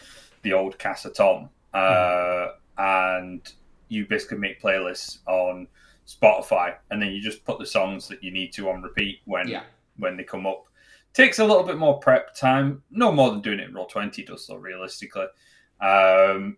the 0.43 0.53
old 0.53 0.77
Casa 0.79 1.09
Tom, 1.11 1.49
uh, 1.73 2.49
and 2.77 3.41
you 3.89 4.05
basically 4.05 4.37
make 4.37 4.61
playlists 4.61 5.19
on 5.27 5.67
Spotify, 6.07 6.75
and 6.89 7.01
then 7.01 7.11
you 7.11 7.21
just 7.21 7.43
put 7.45 7.59
the 7.59 7.65
songs 7.65 8.07
that 8.07 8.23
you 8.23 8.31
need 8.31 8.51
to 8.53 8.69
on 8.69 8.81
repeat 8.81 9.19
when 9.25 9.47
Yeah. 9.47 9.63
when 9.97 10.17
they 10.17 10.23
come 10.23 10.45
up. 10.47 10.65
Takes 11.13 11.39
a 11.39 11.45
little 11.45 11.63
bit 11.63 11.77
more 11.77 11.99
prep 11.99 12.33
time, 12.35 12.83
no 12.89 13.11
more 13.11 13.31
than 13.31 13.41
doing 13.41 13.59
it 13.59 13.67
in 13.67 13.73
Roll 13.75 13.85
Twenty 13.85 14.23
does, 14.23 14.47
though. 14.47 14.55
Realistically, 14.55 15.25
um, 15.81 16.57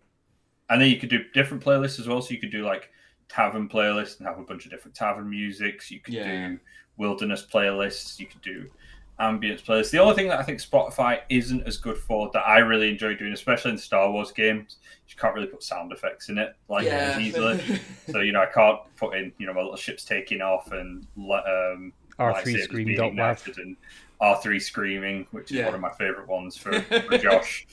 and 0.70 0.80
then 0.80 0.88
you 0.90 0.96
could 0.98 1.10
do 1.10 1.24
different 1.34 1.62
playlists 1.64 1.98
as 2.00 2.06
well. 2.08 2.22
So 2.22 2.32
you 2.34 2.40
could 2.40 2.52
do 2.52 2.64
like 2.64 2.90
tavern 3.28 3.68
playlists 3.68 4.18
and 4.18 4.28
have 4.28 4.38
a 4.38 4.42
bunch 4.42 4.64
of 4.64 4.70
different 4.70 4.94
tavern 4.94 5.28
musics. 5.28 5.90
You 5.90 6.00
could 6.00 6.14
Yeah. 6.14 6.48
do 6.48 6.58
wilderness 6.96 7.44
playlists. 7.52 8.18
You 8.20 8.26
could 8.26 8.42
do 8.42 8.70
ambience 9.20 9.62
playlists. 9.64 9.90
The 9.90 9.98
only 9.98 10.14
thing 10.14 10.28
that 10.28 10.38
I 10.38 10.42
think 10.42 10.60
Spotify 10.60 11.20
isn't 11.28 11.66
as 11.66 11.76
good 11.76 11.96
for 11.98 12.30
that 12.32 12.40
I 12.46 12.58
really 12.58 12.88
enjoy 12.90 13.14
doing, 13.14 13.32
especially 13.32 13.70
in 13.72 13.78
Star 13.78 14.10
Wars 14.10 14.32
games, 14.32 14.78
you 15.08 15.14
can't 15.16 15.34
really 15.34 15.46
put 15.46 15.62
sound 15.62 15.92
effects 15.92 16.28
in 16.28 16.38
it 16.38 16.54
like 16.68 16.86
as 16.86 17.18
easily. 17.20 17.60
so 18.10 18.20
you 18.20 18.32
know, 18.32 18.42
I 18.42 18.46
can't 18.46 18.78
put 18.96 19.16
in 19.16 19.32
you 19.38 19.46
know 19.46 19.52
my 19.54 19.60
little 19.62 19.76
ship's 19.76 20.04
taking 20.04 20.40
off 20.40 20.70
and 20.72 21.06
li- 21.16 21.42
R3 22.18 22.34
lightsabers 22.44 22.62
scream 22.64 22.86
being 22.86 22.98
dot 22.98 23.14
laugh. 23.14 23.46
and 23.58 23.76
R3 24.22 24.60
screaming, 24.62 25.26
which 25.32 25.50
is 25.50 25.58
Yeah. 25.58 25.66
one 25.66 25.74
of 25.74 25.80
my 25.80 25.90
favorite 25.92 26.28
ones 26.28 26.56
for, 26.56 26.80
for 26.80 27.18
Josh. 27.18 27.66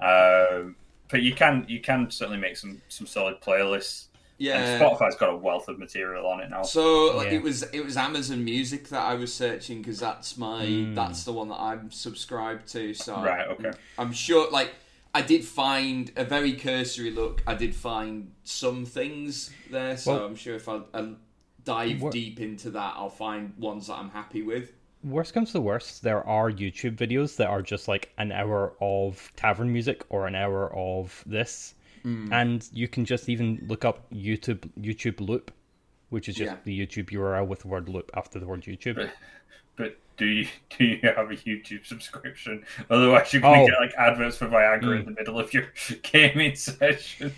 Um, 0.00 0.76
but 1.10 1.22
you 1.22 1.34
can 1.34 1.64
you 1.68 1.80
can 1.80 2.10
certainly 2.10 2.40
make 2.40 2.56
some 2.56 2.80
some 2.88 3.06
solid 3.06 3.40
playlists. 3.40 4.06
yeah. 4.38 4.58
And 4.58 4.82
Spotify's 4.82 5.14
got 5.16 5.30
a 5.30 5.36
wealth 5.36 5.68
of 5.68 5.78
material 5.78 6.26
on 6.26 6.40
it 6.40 6.50
now. 6.50 6.62
So 6.62 7.16
like, 7.16 7.28
Yeah. 7.28 7.34
it 7.34 7.42
was 7.42 7.62
it 7.72 7.84
was 7.84 7.96
Amazon 7.96 8.44
Music 8.44 8.88
that 8.88 9.02
I 9.02 9.14
was 9.14 9.32
searching 9.32 9.78
because 9.78 10.00
that's 10.00 10.36
my 10.36 10.66
Hmm. 10.66 10.94
that's 10.94 11.24
the 11.24 11.32
one 11.32 11.48
that 11.48 11.60
I'm 11.60 11.90
subscribed 11.92 12.66
to. 12.72 12.92
So 12.94 13.14
Right, 13.22 13.46
okay. 13.48 13.70
I'm 13.98 14.12
sure 14.12 14.50
like 14.50 14.74
I 15.16 15.22
did 15.22 15.44
find 15.44 16.10
a 16.16 16.24
very 16.24 16.54
cursory 16.54 17.12
look. 17.12 17.40
I 17.46 17.54
did 17.54 17.72
find 17.76 18.32
some 18.42 18.84
things 18.84 19.50
there, 19.70 19.96
so 19.96 20.12
Well- 20.16 20.24
I'm 20.26 20.34
sure 20.34 20.56
if 20.56 20.68
I, 20.68 20.80
I 20.92 21.10
dive 21.64 22.02
What- 22.02 22.12
deep 22.12 22.40
into 22.40 22.70
that, 22.70 22.94
I'll 22.96 23.08
find 23.10 23.52
ones 23.58 23.86
that 23.88 23.94
I'm 23.94 24.10
happy 24.10 24.42
with. 24.42 24.72
Worst 25.02 25.34
comes 25.34 25.52
to 25.52 25.60
worst, 25.60 26.02
there 26.02 26.26
are 26.26 26.50
YouTube 26.50 26.96
videos 26.96 27.36
that 27.36 27.48
are 27.48 27.60
just 27.60 27.88
like 27.88 28.10
an 28.16 28.32
hour 28.32 28.72
of 28.80 29.30
tavern 29.36 29.70
music 29.72 30.02
or 30.08 30.26
an 30.26 30.34
hour 30.34 30.74
of 30.74 31.22
this, 31.26 31.74
and 32.04 32.66
you 32.72 32.86
can 32.88 33.04
just 33.04 33.28
even 33.28 33.64
look 33.66 33.84
up 33.84 34.10
YouTube 34.10 34.60
YouTube 34.80 35.20
Loop, 35.26 35.50
which 36.10 36.28
is 36.28 36.36
just 36.36 36.52
Yeah. 36.52 36.58
the 36.64 36.86
YouTube 36.86 37.10
URL 37.12 37.46
with 37.46 37.60
the 37.60 37.68
word 37.68 37.88
loop 37.88 38.10
after 38.14 38.38
the 38.38 38.46
word 38.46 38.62
YouTube. 38.62 39.10
But 39.76 39.98
do 40.16 40.24
you 40.26 40.46
do 40.78 40.84
you 40.84 40.98
have 41.02 41.30
a 41.30 41.36
YouTube 41.36 41.84
subscription? 41.84 42.64
Otherwise, 42.88 43.32
you're 43.32 43.42
going 43.42 43.60
Oh. 43.62 43.66
get 43.66 43.80
like 43.80 43.92
adverts 43.98 44.36
for 44.38 44.46
Viagra 44.46 44.82
Mm. 44.84 45.00
in 45.00 45.04
the 45.06 45.10
middle 45.12 45.38
of 45.38 45.52
your 45.52 45.66
gaming 46.02 46.54
session. 46.54 47.32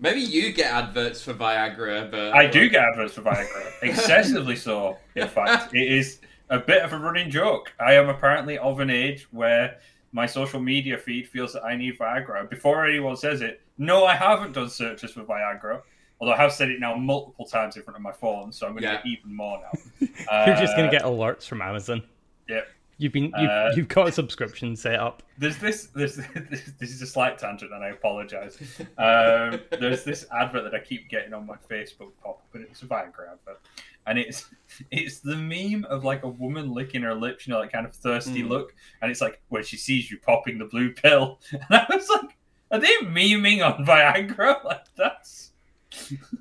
Maybe 0.00 0.20
you 0.20 0.52
get 0.52 0.72
adverts 0.72 1.22
for 1.22 1.34
Viagra, 1.34 2.10
but 2.10 2.32
I 2.32 2.46
do 2.46 2.68
get 2.70 2.82
adverts 2.82 3.14
for 3.14 3.22
Viagra, 3.22 3.70
excessively 3.82 4.56
so. 4.56 4.96
In 5.14 5.28
fact, 5.38 5.74
it 5.74 5.92
is 5.92 6.20
a 6.48 6.58
bit 6.58 6.82
of 6.82 6.92
a 6.92 6.98
running 6.98 7.30
joke. 7.30 7.72
I 7.78 7.94
am 7.94 8.08
apparently 8.08 8.56
of 8.58 8.80
an 8.80 8.90
age 8.90 9.28
where 9.30 9.78
my 10.12 10.26
social 10.26 10.58
media 10.58 10.96
feed 10.98 11.28
feels 11.28 11.52
that 11.52 11.62
I 11.64 11.76
need 11.76 11.98
Viagra. 11.98 12.48
Before 12.48 12.86
anyone 12.86 13.16
says 13.16 13.42
it, 13.42 13.60
no, 13.78 14.04
I 14.06 14.14
haven't 14.16 14.52
done 14.52 14.68
searches 14.70 15.12
for 15.12 15.22
Viagra. 15.22 15.82
Although 16.18 16.32
I 16.34 16.36
have 16.38 16.52
said 16.52 16.70
it 16.70 16.80
now 16.80 16.94
multiple 16.96 17.46
times 17.46 17.76
in 17.76 17.82
front 17.82 17.96
of 17.96 18.02
my 18.02 18.12
phone, 18.12 18.52
so 18.52 18.66
I'm 18.66 18.72
going 18.72 18.82
to 18.82 18.88
Yeah. 18.88 18.96
get 18.96 19.06
even 19.06 19.34
more 19.34 19.58
now. 19.60 19.80
You're 20.46 20.56
just 20.56 20.76
gonna 20.76 20.88
Uh, 20.88 20.90
get 20.90 21.02
alerts 21.02 21.46
from 21.46 21.62
Amazon. 21.62 22.02
Yep. 22.48 22.66
You've 23.00 23.12
been 23.14 23.32
you've, 23.38 23.50
Uh, 23.50 23.72
you've 23.74 23.88
got 23.88 24.08
a 24.08 24.12
subscription 24.12 24.76
set 24.76 24.96
up. 25.00 25.22
There's 25.38 25.56
this, 25.56 25.86
this, 25.86 26.16
this, 26.34 26.70
this 26.78 26.90
is 26.90 27.00
a 27.00 27.06
slight 27.06 27.38
tangent, 27.38 27.72
and 27.72 27.82
I 27.82 27.88
apologize. 27.88 28.58
Um, 28.98 29.58
there's 29.80 30.04
this 30.04 30.26
advert 30.32 30.64
that 30.64 30.74
I 30.74 30.80
keep 30.80 31.08
getting 31.08 31.32
on 31.32 31.46
my 31.46 31.56
Facebook 31.70 32.10
pop 32.22 32.42
up, 32.42 32.46
and 32.54 32.64
it's 32.64 32.82
a 32.82 32.86
Viagra 32.86 33.32
advert, 33.32 33.60
and 34.06 34.18
it's 34.18 34.44
it's 34.90 35.20
the 35.20 35.34
meme 35.36 35.86
of 35.88 36.04
like 36.04 36.24
a 36.24 36.28
woman 36.28 36.74
licking 36.74 37.00
her 37.02 37.14
lips, 37.14 37.46
you 37.46 37.54
know, 37.54 37.60
that 37.62 37.72
kind 37.72 37.86
of 37.86 37.94
thirsty 37.94 38.42
Mm. 38.42 38.48
look, 38.50 38.74
and 39.00 39.10
it's 39.10 39.22
like 39.22 39.40
when 39.48 39.64
she 39.64 39.78
sees 39.78 40.10
you 40.10 40.18
popping 40.18 40.58
the 40.58 40.66
blue 40.66 40.92
pill, 40.92 41.40
and 41.52 41.62
I 41.70 41.86
was 41.88 42.06
like, 42.10 42.36
are 42.70 42.78
they 42.78 42.94
memeing 42.98 43.64
on 43.66 43.86
Viagra? 43.86 44.62
Like 44.64 44.84
that's 44.94 45.52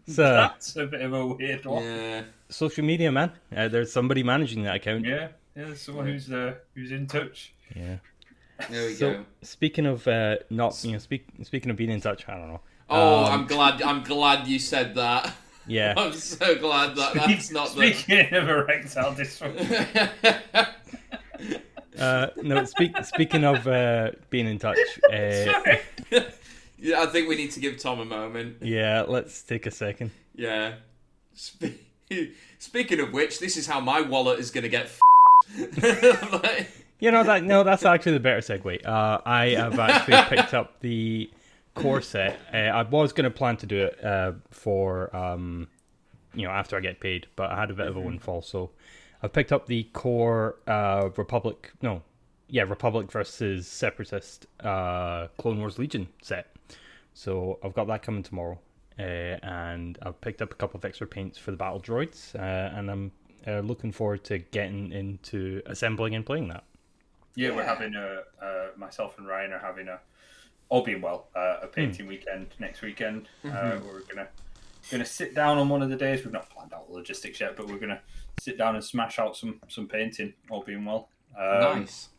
So 0.07 0.23
that's 0.23 0.75
a 0.75 0.85
bit 0.85 1.01
of 1.01 1.13
a 1.13 1.25
weird 1.25 1.65
one. 1.65 1.83
yeah. 1.83 2.23
social 2.49 2.83
media, 2.83 3.11
man. 3.11 3.31
Uh, 3.55 3.67
there's 3.69 3.91
somebody 3.91 4.23
managing 4.23 4.63
that 4.63 4.75
account. 4.75 5.05
Yeah, 5.05 5.29
yeah, 5.59 5.73
someone 5.75 6.05
who's 6.07 6.31
uh, 6.31 6.53
who's 6.75 6.91
in 6.91 7.07
touch. 7.07 7.53
Yeah. 7.75 7.97
There 8.69 8.87
we 8.87 8.93
So 8.93 9.13
go. 9.13 9.25
speaking 9.41 9.85
of 9.85 10.07
uh, 10.07 10.37
not 10.49 10.81
you 10.83 10.93
know 10.93 10.97
speak, 10.97 11.25
speaking 11.43 11.69
of 11.71 11.77
being 11.77 11.91
in 11.91 12.01
touch, 12.01 12.27
I 12.27 12.35
don't 12.37 12.47
know. 12.49 12.61
Oh, 12.89 13.25
Um, 13.25 13.31
I'm 13.41 13.45
glad. 13.47 13.81
I'm 13.81 14.03
glad 14.03 14.47
you 14.47 14.59
said 14.59 14.95
that. 14.95 15.33
Yeah. 15.67 15.93
I'm 15.97 16.13
so 16.13 16.55
glad 16.57 16.95
that 16.95 17.13
that's 17.13 17.51
not 17.51 17.75
the. 17.75 17.93
Speaking 17.93 18.33
of 18.33 18.49
erectile 18.49 19.13
dysfunction. 19.13 20.67
Uh, 21.97 22.27
no, 22.37 22.63
speak, 22.63 22.95
speaking 23.03 23.43
of 23.43 23.67
uh, 23.67 24.11
being 24.29 24.47
in 24.47 24.57
touch, 24.57 24.77
uh, 25.11 25.43
Sorry. 25.43 25.79
yeah, 26.77 27.01
I 27.01 27.07
think 27.07 27.27
we 27.27 27.35
need 27.35 27.51
to 27.51 27.59
give 27.59 27.77
Tom 27.77 27.99
a 27.99 28.05
moment. 28.05 28.57
yeah, 28.61 29.03
let's 29.05 29.41
take 29.41 29.65
a 29.65 29.71
second. 29.71 30.11
Yeah. 30.33 30.75
Spe- 31.33 31.73
Speaking 32.57 33.01
of 33.01 33.11
which, 33.11 33.39
this 33.39 33.57
is 33.57 33.67
how 33.67 33.81
my 33.81 33.99
wallet 33.99 34.39
is 34.39 34.49
going 34.49 34.61
to 34.63 34.69
get. 34.69 34.85
F- 34.85 34.99
like, 36.31 36.69
You 36.99 37.11
know 37.11 37.23
that 37.23 37.43
no, 37.43 37.63
that's 37.63 37.85
actually 37.85 38.13
the 38.13 38.19
better 38.19 38.41
segue. 38.41 38.85
Uh, 38.85 39.21
I 39.25 39.49
have 39.49 39.79
actually 39.79 40.21
picked 40.35 40.53
up 40.53 40.79
the 40.81 41.31
core 41.75 42.01
set. 42.01 42.39
Uh, 42.53 42.57
I 42.57 42.83
was 42.83 43.13
going 43.13 43.23
to 43.23 43.35
plan 43.35 43.57
to 43.57 43.65
do 43.65 43.85
it 43.85 44.03
uh, 44.03 44.33
for 44.51 45.15
um, 45.15 45.67
you 46.33 46.43
know 46.43 46.51
after 46.51 46.75
I 46.75 46.81
get 46.81 46.99
paid, 46.99 47.27
but 47.35 47.51
I 47.51 47.59
had 47.59 47.71
a 47.71 47.73
bit 47.73 47.87
of 47.87 47.95
a 47.95 48.01
windfall, 48.01 48.41
so 48.41 48.71
I've 49.23 49.31
picked 49.33 49.51
up 49.51 49.65
the 49.65 49.83
core 49.93 50.57
uh, 50.67 51.09
Republic. 51.15 51.71
No, 51.81 52.01
yeah, 52.49 52.63
Republic 52.63 53.11
versus 53.11 53.67
Separatist 53.67 54.47
uh, 54.59 55.27
Clone 55.37 55.59
Wars 55.59 55.79
Legion 55.79 56.07
set. 56.21 56.53
So 57.13 57.59
I've 57.63 57.73
got 57.73 57.87
that 57.87 58.01
coming 58.01 58.23
tomorrow, 58.23 58.59
uh, 58.97 59.01
and 59.01 59.97
I've 60.01 60.19
picked 60.21 60.41
up 60.41 60.51
a 60.51 60.55
couple 60.55 60.77
of 60.77 60.85
extra 60.85 61.07
paints 61.07 61.37
for 61.37 61.51
the 61.51 61.57
battle 61.57 61.79
droids, 61.79 62.35
uh, 62.35 62.77
and 62.77 62.89
I'm 62.89 63.11
uh, 63.47 63.59
looking 63.59 63.91
forward 63.91 64.23
to 64.25 64.39
getting 64.39 64.91
into 64.91 65.61
assembling 65.65 66.15
and 66.15 66.25
playing 66.25 66.47
that. 66.49 66.63
Yeah, 67.35 67.51
we're 67.51 67.63
having 67.65 67.95
a 67.95 68.21
uh, 68.43 68.67
myself 68.77 69.17
and 69.17 69.27
Ryan 69.27 69.53
are 69.53 69.59
having 69.59 69.87
a 69.87 69.99
all 70.69 70.83
being 70.83 71.01
well 71.01 71.27
uh, 71.35 71.57
a 71.63 71.67
painting 71.67 72.05
weekend 72.07 72.47
next 72.59 72.81
weekend. 72.81 73.27
Uh, 73.45 73.77
where 73.77 73.93
we're 73.93 74.01
gonna 74.01 74.27
gonna 74.91 75.05
sit 75.05 75.33
down 75.35 75.57
on 75.57 75.69
one 75.69 75.81
of 75.81 75.89
the 75.89 75.95
days. 75.95 76.23
We've 76.23 76.33
not 76.33 76.49
planned 76.49 76.73
out 76.73 76.87
the 76.87 76.93
logistics 76.93 77.39
yet, 77.39 77.55
but 77.55 77.67
we're 77.67 77.77
gonna 77.79 78.01
sit 78.39 78.57
down 78.57 78.75
and 78.75 78.83
smash 78.83 79.19
out 79.19 79.35
some 79.37 79.61
some 79.67 79.87
painting. 79.87 80.33
All 80.49 80.63
being 80.63 80.85
well. 80.85 81.09
Um, 81.37 81.81
nice. 81.81 82.09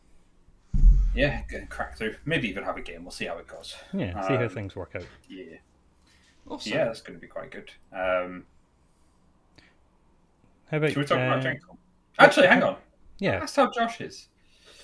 Yeah, 1.13 1.41
gonna 1.51 1.67
crack 1.67 1.97
through. 1.97 2.15
Maybe 2.25 2.47
even 2.49 2.63
have 2.63 2.77
a 2.77 2.81
game. 2.81 3.03
We'll 3.03 3.11
see 3.11 3.25
how 3.25 3.37
it 3.37 3.47
goes. 3.47 3.75
Yeah, 3.93 4.19
see 4.27 4.35
how 4.35 4.43
Um, 4.43 4.49
things 4.49 4.75
work 4.75 4.95
out. 4.95 5.05
Yeah, 5.27 5.57
Awesome. 6.49 6.71
yeah, 6.71 6.85
that's 6.85 7.01
gonna 7.01 7.19
be 7.19 7.27
quite 7.27 7.51
good. 7.51 7.69
Um, 7.91 8.45
How 10.71 10.77
about 10.77 10.91
should 10.91 10.99
we 10.99 11.05
talk 11.05 11.19
uh, 11.19 11.21
about 11.21 11.43
Gen 11.43 11.59
Actually, 12.17 12.47
hang 12.47 12.63
on. 12.63 12.77
Yeah, 13.19 13.39
That's 13.39 13.55
how 13.55 13.69
Josh 13.69 13.99
is. 13.99 14.27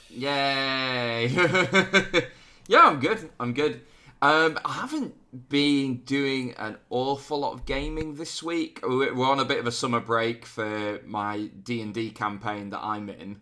Yay! 0.10 1.28
yeah, 2.68 2.88
I'm 2.88 3.00
good. 3.00 3.30
I'm 3.40 3.54
good. 3.54 3.82
Um, 4.22 4.60
I 4.66 4.74
haven't 4.74 5.16
been 5.50 5.98
doing 5.98 6.56
an 6.58 6.78
awful 6.90 7.40
lot 7.40 7.54
of 7.54 7.66
gaming 7.66 8.16
this 8.16 8.44
week. 8.44 8.80
We're 8.84 9.14
we're 9.14 9.30
on 9.30 9.40
a 9.40 9.46
bit 9.46 9.60
of 9.60 9.68
a 9.68 9.72
summer 9.72 10.00
break 10.00 10.46
for 10.46 11.00
my 11.06 11.50
D 11.64 11.82
and 11.82 11.94
D 11.94 12.10
campaign 12.10 12.70
that 12.72 12.84
I'm 12.84 13.10
in. 13.10 13.42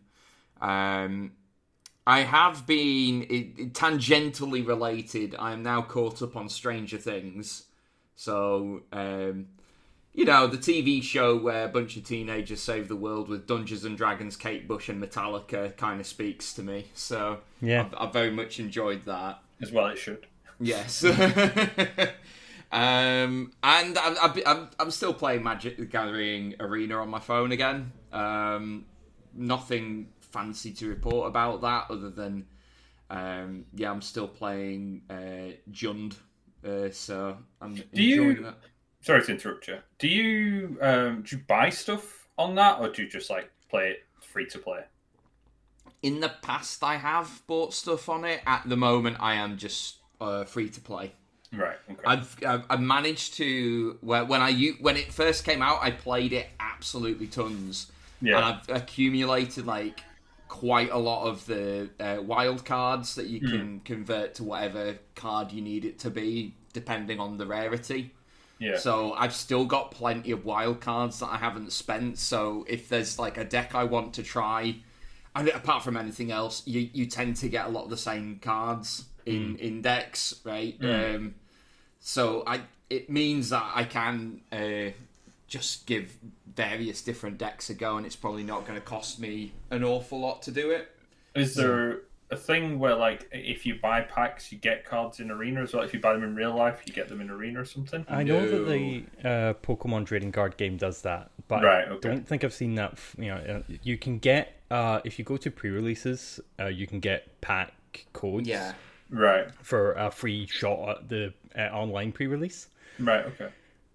Um, 0.61 1.31
I 2.05 2.21
have 2.21 2.67
been 2.67 3.23
it, 3.23 3.59
it- 3.59 3.73
tangentially 3.73 4.65
related. 4.65 5.35
I 5.39 5.53
am 5.53 5.63
now 5.63 5.81
caught 5.81 6.21
up 6.21 6.35
on 6.35 6.49
Stranger 6.49 6.97
Things. 6.97 7.63
So, 8.15 8.83
um, 8.91 9.47
you 10.15 10.23
know, 10.23 10.47
the 10.47 10.57
TV 10.57 11.03
show 11.03 11.35
where 11.35 11.65
a 11.65 11.67
bunch 11.67 11.97
of 11.97 12.05
teenagers 12.05 12.61
save 12.61 12.87
the 12.87 12.95
world 12.95 13.27
with 13.27 13.45
Dungeons 13.45 13.83
and 13.83 13.97
Dragons, 13.97 14.37
Kate 14.37 14.65
Bush, 14.65 14.87
and 14.87 15.03
Metallica 15.03 15.75
kind 15.75 15.99
of 15.99 16.07
speaks 16.07 16.53
to 16.53 16.63
me. 16.63 16.85
So, 16.93 17.39
yeah. 17.61 17.81
I've, 17.81 17.95
I've 18.07 18.13
very 18.13 18.31
much 18.31 18.57
enjoyed 18.59 19.03
that. 19.05 19.39
As 19.61 19.73
well, 19.73 19.87
it 19.87 19.97
should. 19.97 20.25
Yes. 20.57 21.03
um, 22.71 23.51
and 23.61 23.97
I'm, 23.97 24.15
I'm, 24.21 24.33
I'm, 24.45 24.69
I'm 24.79 24.91
still 24.91 25.13
playing 25.13 25.43
Magic 25.43 25.77
the 25.77 25.85
Gathering 25.85 26.55
Arena 26.61 26.95
on 27.01 27.09
my 27.09 27.19
phone 27.19 27.51
again. 27.51 27.91
Um, 28.13 28.85
nothing 29.33 30.07
fancy 30.21 30.71
to 30.75 30.87
report 30.87 31.27
about 31.27 31.61
that 31.61 31.87
other 31.89 32.09
than, 32.09 32.45
um, 33.09 33.65
yeah, 33.73 33.91
I'm 33.91 34.01
still 34.01 34.29
playing 34.29 35.01
uh, 35.09 35.57
Jund. 35.69 36.15
Uh, 36.65 36.89
so 36.89 37.37
I'm 37.59 37.75
you- 37.91 38.21
enjoying 38.21 38.43
that. 38.43 38.57
Sorry 39.05 39.21
to 39.21 39.33
interrupt 39.33 39.67
you. 39.67 39.77
Do 39.99 40.07
you 40.07 40.79
um, 40.81 41.21
do 41.21 41.35
you 41.35 41.43
buy 41.47 41.69
stuff 41.69 42.27
on 42.39 42.55
that, 42.55 42.79
or 42.79 42.89
do 42.89 43.03
you 43.03 43.07
just 43.07 43.29
like 43.29 43.51
play 43.69 43.91
it 43.91 44.03
free 44.19 44.47
to 44.47 44.57
play? 44.57 44.79
In 46.01 46.21
the 46.21 46.31
past, 46.41 46.83
I 46.83 46.95
have 46.95 47.43
bought 47.45 47.75
stuff 47.75 48.09
on 48.09 48.25
it. 48.25 48.41
At 48.47 48.67
the 48.67 48.75
moment, 48.75 49.17
I 49.19 49.35
am 49.35 49.57
just 49.57 49.97
uh, 50.19 50.43
free 50.45 50.69
to 50.69 50.81
play. 50.81 51.13
Right. 51.53 51.77
Okay. 51.87 52.01
I've, 52.03 52.35
I've 52.43 52.65
I 52.67 52.77
managed 52.77 53.35
to 53.35 53.99
when 54.01 54.27
when 54.27 54.41
I 54.41 54.53
when 54.81 54.97
it 54.97 55.13
first 55.13 55.45
came 55.45 55.61
out, 55.61 55.83
I 55.83 55.91
played 55.91 56.33
it 56.33 56.47
absolutely 56.59 57.27
tons, 57.27 57.91
yeah. 58.23 58.37
and 58.37 58.45
I've 58.45 58.69
accumulated 58.81 59.67
like 59.67 60.01
quite 60.47 60.89
a 60.89 60.97
lot 60.97 61.27
of 61.27 61.45
the 61.45 61.91
uh, 61.99 62.23
wild 62.23 62.65
cards 62.65 63.13
that 63.15 63.27
you 63.27 63.39
can 63.39 63.81
convert 63.81 64.33
to 64.35 64.43
whatever 64.43 64.97
card 65.13 65.51
you 65.51 65.61
need 65.61 65.85
it 65.85 65.99
to 65.99 66.09
be, 66.09 66.55
depending 66.73 67.19
on 67.19 67.37
the 67.37 67.45
rarity. 67.45 68.11
Yeah. 68.59 68.77
So 68.77 69.13
I've 69.13 69.33
still 69.33 69.65
got 69.65 69.91
plenty 69.91 70.31
of 70.31 70.45
wild 70.45 70.81
cards 70.81 71.19
that 71.19 71.27
I 71.27 71.37
haven't 71.37 71.71
spent. 71.71 72.17
So 72.17 72.65
if 72.67 72.87
there's 72.89 73.19
like 73.19 73.37
a 73.37 73.43
deck 73.43 73.75
I 73.75 73.83
want 73.83 74.13
to 74.15 74.23
try, 74.23 74.77
and 75.35 75.49
apart 75.49 75.83
from 75.83 75.97
anything 75.97 76.31
else, 76.31 76.63
you 76.65 76.89
you 76.93 77.05
tend 77.05 77.35
to 77.37 77.49
get 77.49 77.65
a 77.65 77.69
lot 77.69 77.83
of 77.83 77.89
the 77.89 77.97
same 77.97 78.39
cards 78.41 79.05
in 79.25 79.57
in 79.57 79.81
decks, 79.81 80.39
right? 80.43 80.77
Um, 80.81 81.35
so 81.99 82.43
I 82.47 82.61
it 82.89 83.09
means 83.09 83.49
that 83.49 83.71
I 83.73 83.83
can 83.83 84.41
uh, 84.51 84.91
just 85.47 85.85
give 85.85 86.15
various 86.55 87.01
different 87.01 87.37
decks 87.37 87.69
a 87.69 87.73
go, 87.73 87.97
and 87.97 88.05
it's 88.05 88.15
probably 88.15 88.43
not 88.43 88.65
going 88.65 88.79
to 88.79 88.85
cost 88.85 89.19
me 89.19 89.53
an 89.69 89.83
awful 89.83 90.19
lot 90.19 90.41
to 90.43 90.51
do 90.51 90.71
it. 90.71 90.89
Is 91.35 91.55
there 91.55 92.01
a 92.35 92.41
thing 92.41 92.79
where 92.79 92.95
like 92.95 93.27
if 93.31 93.65
you 93.65 93.75
buy 93.81 94.01
packs, 94.01 94.51
you 94.51 94.57
get 94.57 94.85
cards 94.85 95.19
in 95.19 95.31
arena 95.31 95.61
as 95.63 95.73
well? 95.73 95.83
If 95.83 95.93
you 95.93 95.99
buy 95.99 96.13
them 96.13 96.23
in 96.23 96.35
real 96.35 96.55
life, 96.55 96.81
you 96.85 96.93
get 96.93 97.09
them 97.09 97.21
in 97.21 97.29
arena 97.29 97.61
or 97.61 97.65
something? 97.65 98.05
I 98.09 98.23
know 98.23 98.47
that 98.47 98.69
the 98.69 99.03
uh, 99.23 99.53
Pokemon 99.61 100.05
trading 100.05 100.31
card 100.31 100.57
game 100.57 100.77
does 100.77 101.01
that, 101.03 101.31
but 101.47 101.63
Right, 101.63 101.87
I 101.87 101.97
don't 101.99 102.27
think 102.27 102.43
I've 102.43 102.53
seen 102.53 102.75
that. 102.75 102.91
f- 102.93 103.15
You 103.17 103.27
know, 103.27 103.35
uh, 103.37 103.73
you 103.83 103.97
can 103.97 104.19
get 104.19 104.61
uh, 104.71 104.99
if 105.03 105.17
you 105.19 105.25
go 105.25 105.37
to 105.37 105.49
pre-releases, 105.51 106.39
uh, 106.59 106.67
you 106.67 106.87
can 106.87 106.99
get 106.99 107.39
pack 107.41 107.73
codes 108.13 108.47
Yeah. 108.47 108.73
Right. 109.11 109.47
for 109.61 109.93
a 109.93 110.09
free 110.11 110.47
shot 110.47 110.89
at 110.89 111.09
the 111.09 111.33
uh, 111.57 111.61
online 111.71 112.11
pre-release. 112.11 112.67
Right. 112.99 113.25
Okay. 113.25 113.49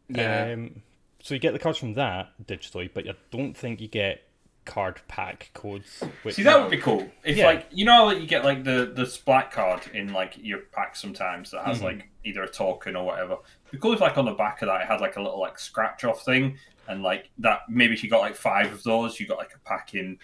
Yeah. 0.08 0.52
Um, 0.54 0.82
so 1.22 1.34
you 1.34 1.40
get 1.40 1.52
the 1.52 1.58
cards 1.58 1.78
from 1.78 1.94
that 1.94 2.28
digitally, 2.46 2.88
but 2.92 3.08
I 3.08 3.14
don't 3.30 3.54
think 3.56 3.80
you 3.80 3.88
get 3.88 4.22
card 4.70 5.00
pack 5.08 5.50
codes. 5.52 6.02
Which, 6.22 6.36
See, 6.36 6.42
that 6.44 6.60
would 6.60 6.70
be 6.70 6.78
cool. 6.78 7.10
If 7.24 7.36
Yeah. 7.36 7.46
like 7.46 7.66
you 7.72 7.84
know, 7.84 8.06
like 8.06 8.20
you 8.20 8.26
get 8.26 8.44
like 8.44 8.62
the 8.64 8.92
the 8.94 9.04
splat 9.04 9.50
card 9.50 9.82
in 9.92 10.12
like 10.12 10.34
your 10.38 10.60
pack 10.72 10.94
sometimes 10.96 11.50
that 11.50 11.64
has 11.66 11.80
Mhm. 11.80 11.84
like 11.84 12.08
either 12.24 12.42
a 12.42 12.48
token 12.48 12.94
or 12.96 13.04
whatever. 13.04 13.34
It'd 13.64 13.72
be 13.72 13.78
cool 13.78 13.92
if 13.92 14.00
like 14.00 14.16
on 14.16 14.24
the 14.26 14.32
back 14.34 14.62
of 14.62 14.68
that 14.68 14.82
it 14.82 14.86
had 14.86 15.00
like 15.00 15.16
a 15.16 15.22
little 15.22 15.40
like 15.40 15.58
scratch 15.58 16.04
off 16.04 16.24
thing, 16.24 16.56
and 16.88 17.02
like 17.02 17.30
that 17.38 17.62
maybe 17.68 17.94
if 17.94 18.04
you 18.04 18.10
got 18.10 18.20
like 18.20 18.36
five 18.36 18.72
of 18.72 18.82
those, 18.84 19.18
you 19.18 19.26
got 19.26 19.38
like 19.38 19.52
a 19.54 19.58
pack 19.68 19.94
in, 19.94 20.18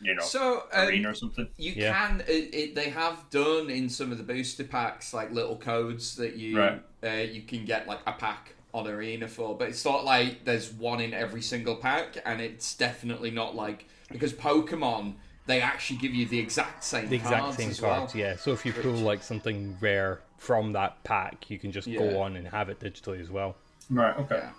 you 0.00 0.14
know, 0.14 0.22
So 0.22 0.64
um, 0.72 0.88
arena 0.88 1.10
or 1.10 1.14
something. 1.14 1.48
You 1.56 1.72
Yeah. 1.76 1.92
can. 1.92 2.20
It, 2.28 2.54
it, 2.54 2.74
they 2.74 2.90
have 2.90 3.28
done 3.30 3.68
in 3.70 3.88
some 3.88 4.12
of 4.12 4.18
the 4.18 4.24
booster 4.24 4.64
packs 4.64 5.12
like 5.12 5.30
little 5.32 5.56
codes 5.56 6.16
that 6.16 6.36
you 6.36 6.58
Right. 6.58 6.82
uh, 7.04 7.08
you 7.30 7.42
can 7.42 7.64
get 7.64 7.86
like 7.88 8.00
a 8.06 8.12
pack 8.12 8.54
on 8.72 8.86
arena 8.86 9.28
for, 9.28 9.56
but 9.56 9.68
it's 9.68 9.84
not 9.84 10.04
like 10.04 10.44
there's 10.44 10.72
one 10.72 11.00
in 11.00 11.12
every 11.12 11.42
single 11.42 11.76
pack, 11.76 12.18
and 12.24 12.40
it's 12.40 12.74
definitely 12.74 13.30
not 13.30 13.54
like 13.54 13.86
because 14.10 14.32
Pokemon 14.32 15.14
they 15.46 15.60
actually 15.60 15.98
give 15.98 16.14
you 16.14 16.26
the 16.26 16.38
exact 16.38 16.84
same 16.84 17.08
the 17.08 17.16
exact 17.16 17.42
cards 17.42 17.56
same 17.56 17.70
as 17.70 17.80
cards, 17.80 18.14
well. 18.14 18.22
yeah. 18.22 18.36
So 18.36 18.52
if 18.52 18.64
you 18.64 18.72
pull 18.72 18.92
like 18.92 19.22
something 19.22 19.76
rare 19.80 20.20
from 20.38 20.72
that 20.72 21.02
pack, 21.04 21.50
you 21.50 21.58
can 21.58 21.72
just 21.72 21.92
go 21.92 22.20
on 22.20 22.36
and 22.36 22.46
have 22.48 22.68
it 22.68 22.78
digitally 22.78 23.20
as 23.20 23.30
well. 23.30 23.56
Right. 23.90 24.16
Okay. 24.18 24.36
Yeah. 24.36 24.50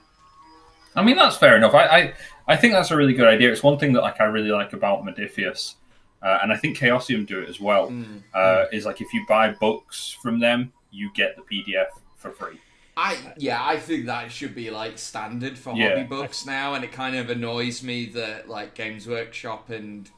I 0.96 1.04
mean 1.04 1.16
that's 1.16 1.38
fair 1.38 1.56
enough. 1.56 1.74
I, 1.74 1.86
I 1.86 2.14
I 2.48 2.58
think 2.58 2.74
that's 2.74 2.92
a 2.92 2.98
really 2.98 3.14
good 3.14 3.28
idea. 3.28 3.52
It's 3.52 3.64
one 3.64 3.78
thing 3.78 3.94
that 3.94 4.02
like 4.02 4.20
I 4.20 4.26
really 4.26 4.52
like 4.52 4.74
about 4.74 5.04
Modiphius, 5.04 5.76
uh, 6.22 6.40
and 6.44 6.52
I 6.52 6.58
think 6.58 6.78
Chaosium 6.78 7.26
do 7.26 7.40
it 7.40 7.50
as 7.50 7.62
well. 7.62 7.90
Mm. 7.90 8.24
Uh, 8.34 8.66
is 8.74 8.86
like 8.86 9.00
if 9.00 9.14
you 9.14 9.26
buy 9.28 9.52
books 9.52 10.18
from 10.22 10.40
them, 10.40 10.74
you 10.92 11.10
get 11.14 11.38
the 11.38 11.44
PDF 11.44 11.88
for 12.18 12.32
free. 12.32 12.60
I 12.98 13.18
yeah, 13.38 13.64
I 13.66 13.78
think 13.78 14.06
that 14.08 14.32
should 14.32 14.54
be 14.54 14.70
like 14.70 14.98
standard 14.98 15.58
for 15.58 15.74
Yeah. 15.76 15.90
hobby 15.90 16.04
books 16.04 16.46
now, 16.46 16.74
and 16.74 16.84
it 16.84 16.92
kind 16.92 17.16
of 17.16 17.30
annoys 17.30 17.82
me 17.84 18.06
that 18.08 18.50
like 18.50 18.76
Games 18.76 19.08
Workshop 19.08 19.70
and 19.70 20.10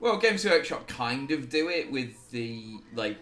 well, 0.00 0.16
Games 0.18 0.44
Workshop 0.44 0.86
kind 0.88 1.30
of 1.30 1.48
do 1.48 1.68
it 1.68 1.90
with 1.92 2.30
the 2.30 2.76
like 2.94 3.18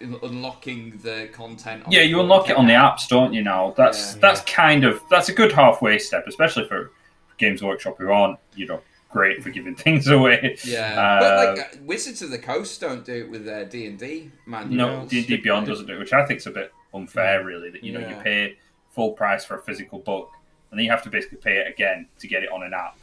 unlocking 0.00 0.98
the 1.02 1.28
content. 1.32 1.84
on 1.86 1.92
Yeah, 1.92 2.02
you 2.02 2.20
unlock 2.20 2.50
it 2.50 2.56
on 2.56 2.66
the 2.66 2.72
apps, 2.74 3.08
don't 3.08 3.32
you? 3.32 3.42
Now 3.42 3.74
that's 3.76 4.14
Yeah. 4.14 4.20
that's 4.20 4.40
kind 4.42 4.84
of 4.84 5.00
that's 5.10 5.28
a 5.28 5.32
good 5.34 5.52
halfway 5.52 5.98
step, 5.98 6.24
especially 6.26 6.66
for 6.66 6.92
Games 7.38 7.62
Workshop 7.62 7.96
who 7.98 8.10
aren't 8.10 8.38
you 8.54 8.66
know 8.66 8.80
great 9.10 9.42
for 9.42 9.50
giving 9.50 9.74
things 9.84 10.08
away. 10.08 10.56
Yeah, 10.64 11.00
Uh, 11.00 11.20
but 11.20 11.58
like 11.58 11.58
uh, 11.74 11.78
Wizards 11.82 12.22
of 12.22 12.30
the 12.30 12.38
Coast 12.38 12.80
don't 12.80 13.04
do 13.04 13.14
it 13.14 13.30
with 13.30 13.44
their 13.44 13.64
D 13.64 13.86
and 13.86 13.98
D 13.98 14.30
man. 14.46 14.74
No, 14.74 15.06
D 15.06 15.18
and 15.18 15.26
D 15.26 15.36
Beyond 15.36 15.66
doesn't 15.66 15.86
do 15.86 15.94
it, 15.94 15.98
which 15.98 16.12
I 16.12 16.24
think 16.26 16.38
is 16.40 16.46
a 16.46 16.50
bit 16.50 16.72
unfair, 16.96 17.44
really. 17.44 17.70
That 17.70 17.84
you 17.84 17.92
know 17.92 18.00
you 18.06 18.16
pay 18.16 18.56
full 18.90 19.12
price 19.12 19.44
for 19.44 19.56
a 19.58 19.62
physical 19.62 19.98
book, 20.00 20.30
and 20.70 20.78
then 20.78 20.84
you 20.84 20.90
have 20.90 21.02
to 21.04 21.10
basically 21.10 21.38
pay 21.38 21.58
it 21.58 21.68
again 21.68 22.08
to 22.18 22.26
get 22.28 22.42
it 22.42 22.50
on 22.50 22.62
an 22.62 22.72
app, 22.74 22.96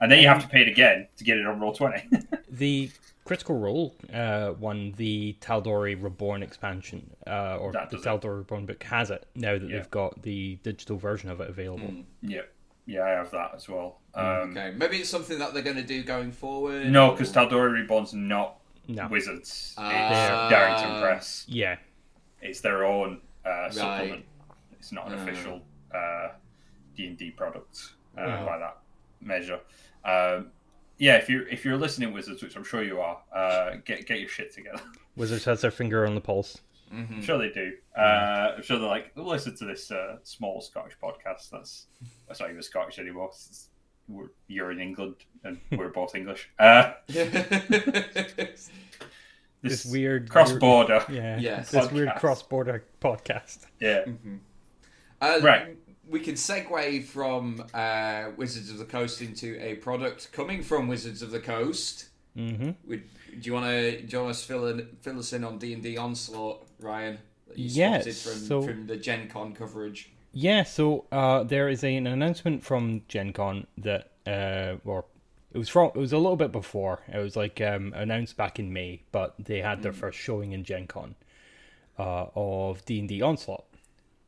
and 0.00 0.10
then 0.12 0.20
you 0.20 0.28
have 0.28 0.42
to 0.42 0.48
pay 0.48 0.60
it 0.62 0.68
again 0.68 1.08
to 1.16 1.24
get 1.24 1.36
it 1.38 1.46
on 1.46 1.58
Roll 1.60 1.72
Twenty. 1.72 2.08
The 2.50 2.90
Critical 3.24 3.58
Role 3.58 3.94
uh, 4.12 4.52
one, 4.52 4.94
the 4.96 5.36
Tal'Dorei 5.42 6.02
Reborn 6.02 6.42
expansion, 6.42 7.10
uh, 7.26 7.58
or 7.58 7.72
That 7.72 7.90
the 7.90 7.96
does 7.98 8.06
it. 8.06 8.08
Tal'Dorei 8.08 8.38
Reborn 8.38 8.64
book 8.64 8.82
has 8.84 9.10
it 9.10 9.26
now 9.34 9.58
that 9.58 9.68
Yeah. 9.68 9.76
they've 9.76 9.90
got 9.90 10.22
the 10.22 10.58
digital 10.62 10.96
version 10.96 11.28
of 11.28 11.40
it 11.42 11.50
available. 11.50 11.88
Mm. 11.88 12.04
yeah, 12.22 12.40
yeah, 12.86 13.02
I 13.04 13.10
have 13.10 13.30
that 13.32 13.52
as 13.54 13.68
well. 13.68 14.00
Um, 14.14 14.52
Okay, 14.56 14.72
maybe 14.74 14.96
it's 14.96 15.10
something 15.10 15.38
that 15.40 15.52
they're 15.52 15.62
going 15.62 15.76
to 15.76 15.82
do 15.82 16.02
going 16.02 16.32
forward. 16.32 16.88
No, 16.90 17.10
or- 17.10 17.12
because 17.12 17.30
Tal'Dorei 17.30 17.70
Reborn's 17.70 18.14
not 18.14 18.60
No, 18.88 19.06
Wizards. 19.08 19.74
Ah. 19.76 20.46
it's 20.46 20.50
Darrington 20.50 21.02
Press. 21.02 21.44
yeah, 21.48 21.76
It's 22.40 22.60
their 22.62 22.86
own 22.86 23.20
uh, 23.44 23.70
supplement. 23.70 24.24
It's 24.78 24.92
not 24.92 25.08
an 25.10 25.18
Ah. 25.18 25.22
official 25.22 25.62
uh, 25.94 26.28
D 26.96 27.06
and 27.06 27.16
D 27.16 27.30
product 27.30 27.94
uh, 28.16 28.22
Yeah. 28.26 28.44
by 28.44 28.58
that 28.58 28.78
measure. 29.20 29.60
Um, 30.04 30.52
yeah, 30.98 31.16
if 31.16 31.28
you're 31.28 31.46
if 31.48 31.64
you're 31.64 31.76
listening, 31.76 32.12
Wizards, 32.12 32.42
which 32.42 32.56
I'm 32.56 32.64
sure 32.64 32.82
you 32.82 33.00
are, 33.00 33.20
uh, 33.34 33.76
get 33.84 34.06
get 34.06 34.20
your 34.20 34.28
shit 34.28 34.52
together. 34.52 34.82
Wizards 35.16 35.44
has 35.44 35.60
their 35.60 35.70
finger 35.70 36.06
on 36.06 36.14
the 36.14 36.20
pulse. 36.20 36.58
Mm-hmm. 36.92 37.14
I'm 37.16 37.22
sure 37.22 37.38
they 37.38 37.50
do. 37.50 37.72
Uh, 37.96 38.54
I'm 38.56 38.62
sure 38.62 38.78
they're 38.78 38.88
like, 38.88 39.12
listen 39.14 39.54
to 39.56 39.64
this 39.66 39.90
uh, 39.90 40.16
small 40.22 40.60
Scottish 40.60 40.96
podcast. 41.02 41.50
That's 41.50 41.86
that's 42.26 42.40
not 42.40 42.50
even 42.50 42.62
Scottish 42.62 42.98
anymore. 42.98 43.26
It's- 43.28 43.68
we're, 44.10 44.30
you're 44.46 44.70
in 44.70 44.80
England 44.80 45.16
and 45.44 45.60
we're 45.72 45.90
both 45.90 46.14
English. 46.14 46.48
This, 49.68 49.82
this 49.84 49.92
weird 49.92 50.30
cross 50.30 50.50
weird- 50.50 50.60
border. 50.60 51.04
yeah, 51.10 51.38
Yes. 51.38 51.70
this 51.70 51.90
weird 51.92 52.08
Podcast. 52.08 52.18
cross 52.20 52.42
border 52.42 52.84
podcast. 53.00 53.66
Yeah. 53.80 54.04
Uh, 55.20 55.40
Right. 55.42 55.76
We 56.08 56.20
can 56.20 56.34
segue 56.36 57.04
from 57.04 57.62
uh, 57.74 58.30
Wizards 58.36 58.70
of 58.70 58.78
the 58.78 58.86
Coast 58.86 59.20
into 59.20 59.58
a 59.62 59.74
product 59.76 60.32
coming 60.32 60.62
from 60.62 60.88
Wizards 60.88 61.20
of 61.20 61.30
the 61.30 61.40
Coast. 61.40 62.08
hmm 62.34 62.70
Would, 62.86 63.02
do 63.40 63.40
you 63.42 63.52
want 63.52 63.66
to 63.66 64.00
do 64.02 64.16
you 64.16 64.22
want 64.24 64.34
to 64.34 64.44
fill 64.46 64.66
in, 64.68 64.88
fill 65.02 65.18
us 65.18 65.32
in 65.34 65.44
on 65.44 65.58
D 65.58 65.74
and 65.74 65.82
D 65.82 65.98
Onslaught, 65.98 66.66
Ryan? 66.80 67.18
Yes, 67.54 68.22
from 68.22 68.32
so- 68.38 68.62
from 68.62 68.86
the 68.86 68.96
Gen 68.96 69.28
Con 69.28 69.52
coverage. 69.54 70.10
Yeah, 70.32 70.62
so 70.62 71.06
uh, 71.10 71.42
there 71.44 71.68
is 71.68 71.82
a, 71.84 71.94
an 71.96 72.06
announcement 72.06 72.62
from 72.62 73.02
Gen 73.08 73.32
Con 73.32 73.66
that, 73.78 74.10
uh, 74.26 74.76
or 74.84 75.04
it 75.52 75.58
was 75.58 75.68
from, 75.68 75.88
it 75.94 75.96
was 75.96 76.12
a 76.12 76.18
little 76.18 76.36
bit 76.36 76.52
before. 76.52 77.00
It 77.12 77.18
was 77.18 77.36
like 77.36 77.60
um, 77.60 77.92
announced 77.96 78.36
back 78.36 78.58
in 78.58 78.72
May, 78.72 79.02
but 79.12 79.34
they 79.38 79.60
had 79.60 79.82
their 79.82 79.92
first 79.92 80.18
showing 80.18 80.52
in 80.52 80.64
Gen 80.64 80.86
Con 80.86 81.14
uh, 81.98 82.26
of 82.34 82.84
D 82.84 82.98
and 83.00 83.08
D 83.08 83.22
Onslaught, 83.22 83.64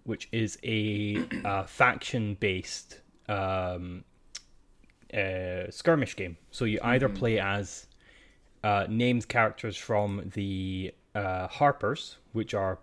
which 0.05 0.29
is 0.33 0.59
a 0.63 1.23
uh, 1.45 1.65
faction-based 1.65 3.01
um, 3.29 4.05
uh, 5.13 5.71
skirmish 5.71 6.17
game. 6.17 6.37
So 6.51 6.65
you 6.65 6.81
either 6.83 7.09
play 7.09 7.39
as 7.39 7.87
uh, 8.65 8.87
named 8.89 9.29
characters 9.29 9.77
from 9.77 10.31
the 10.35 10.95
uh, 11.15 11.49
Harpers, 11.49 12.17
which 12.33 12.55
are 12.55 12.79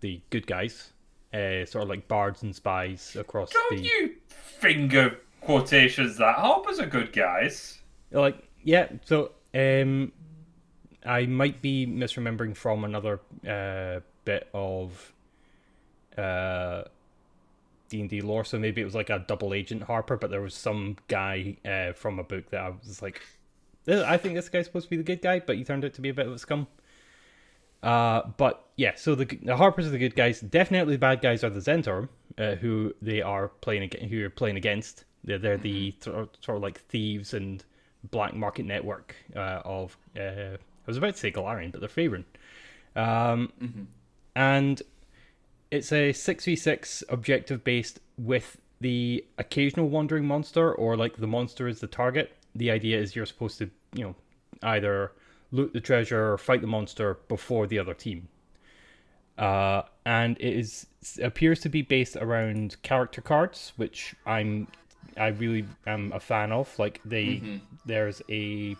the 0.00 0.20
good 0.30 0.46
guys, 0.46 0.92
uh, 1.32 1.64
sort 1.64 1.84
of 1.84 1.88
like 1.88 2.08
bards 2.08 2.42
and 2.42 2.54
spies 2.54 3.16
across 3.16 3.50
Don't 3.50 3.76
the. 3.76 3.84
you 3.84 4.14
finger 4.26 5.18
quotations 5.48 6.18
that 6.18 6.34
Harper's 6.34 6.78
are 6.78 6.84
good 6.84 7.10
guys. 7.10 7.78
Like, 8.10 8.36
yeah. 8.62 8.88
So, 9.06 9.32
um, 9.54 10.12
I 11.06 11.24
might 11.24 11.62
be 11.62 11.86
misremembering 11.86 12.54
from 12.54 12.84
another 12.84 13.20
uh, 13.48 14.00
bit 14.26 14.46
of 14.52 15.14
uh, 16.18 16.82
D 17.88 18.02
and 18.02 18.10
D 18.10 18.20
lore. 18.20 18.44
So 18.44 18.58
maybe 18.58 18.82
it 18.82 18.84
was 18.84 18.94
like 18.94 19.08
a 19.08 19.24
double 19.26 19.54
agent 19.54 19.84
Harper, 19.84 20.18
but 20.18 20.30
there 20.30 20.42
was 20.42 20.54
some 20.54 20.98
guy 21.08 21.56
uh, 21.64 21.94
from 21.94 22.18
a 22.18 22.24
book 22.24 22.50
that 22.50 22.60
I 22.60 22.68
was 22.68 23.00
like, 23.00 23.22
I 23.88 24.18
think 24.18 24.34
this 24.34 24.50
guy's 24.50 24.66
supposed 24.66 24.84
to 24.84 24.90
be 24.90 24.98
the 24.98 25.02
good 25.02 25.22
guy, 25.22 25.40
but 25.40 25.56
he 25.56 25.64
turned 25.64 25.82
out 25.82 25.94
to 25.94 26.02
be 26.02 26.10
a 26.10 26.14
bit 26.14 26.26
of 26.26 26.34
a 26.34 26.38
scum. 26.38 26.66
Uh, 27.82 28.20
but 28.36 28.66
yeah, 28.76 28.92
so 28.96 29.14
the, 29.14 29.24
the 29.24 29.56
Harpers 29.56 29.86
are 29.86 29.90
the 29.90 29.98
good 29.98 30.14
guys. 30.14 30.40
Definitely, 30.40 30.96
the 30.96 30.98
bad 30.98 31.22
guys 31.22 31.42
are 31.42 31.48
the 31.48 31.60
Zhentarim, 31.60 32.10
uh, 32.36 32.56
who 32.56 32.92
they 33.00 33.22
are 33.22 33.48
playing 33.48 33.90
who 34.10 34.26
are 34.26 34.30
playing 34.30 34.58
against. 34.58 35.04
They're, 35.24 35.38
they're 35.38 35.56
the 35.58 35.94
sort 36.00 36.38
sort 36.44 36.56
of 36.56 36.62
like 36.62 36.80
thieves 36.88 37.34
and 37.34 37.64
black 38.10 38.34
market 38.34 38.66
network 38.66 39.14
uh, 39.34 39.60
of. 39.64 39.96
Uh, 40.16 40.56
I 40.56 40.86
was 40.86 40.96
about 40.96 41.14
to 41.14 41.20
say 41.20 41.30
Golarion, 41.30 41.70
but 41.72 41.80
they're 41.80 41.88
Faerun. 41.88 42.24
Um, 42.96 43.88
And 44.38 44.80
it's 45.72 45.90
a 45.90 46.12
six 46.12 46.44
v 46.44 46.54
six 46.54 47.02
objective 47.08 47.64
based 47.64 47.98
with 48.16 48.56
the 48.80 49.24
occasional 49.36 49.88
wandering 49.88 50.24
monster, 50.24 50.72
or 50.72 50.96
like 50.96 51.16
the 51.16 51.26
monster 51.26 51.66
is 51.66 51.80
the 51.80 51.88
target. 51.88 52.36
The 52.54 52.70
idea 52.70 53.00
is 53.00 53.16
you're 53.16 53.26
supposed 53.26 53.58
to, 53.58 53.68
you 53.94 54.04
know, 54.04 54.14
either 54.62 55.10
loot 55.50 55.72
the 55.72 55.80
treasure 55.80 56.32
or 56.32 56.38
fight 56.38 56.60
the 56.60 56.68
monster 56.68 57.18
before 57.26 57.66
the 57.66 57.80
other 57.80 57.94
team. 57.94 58.28
Uh, 59.36 59.82
and 60.06 60.36
it 60.38 60.54
is 60.56 60.86
appears 61.20 61.58
to 61.60 61.68
be 61.68 61.82
based 61.82 62.14
around 62.14 62.80
character 62.82 63.20
cards, 63.20 63.72
which 63.76 64.14
I'm 64.24 64.68
I 65.16 65.28
really 65.28 65.66
am 65.86 66.12
a 66.12 66.20
fan 66.20 66.52
of. 66.52 66.78
Like 66.78 67.00
they, 67.04 67.42
there's 67.84 68.22
a 68.28 68.76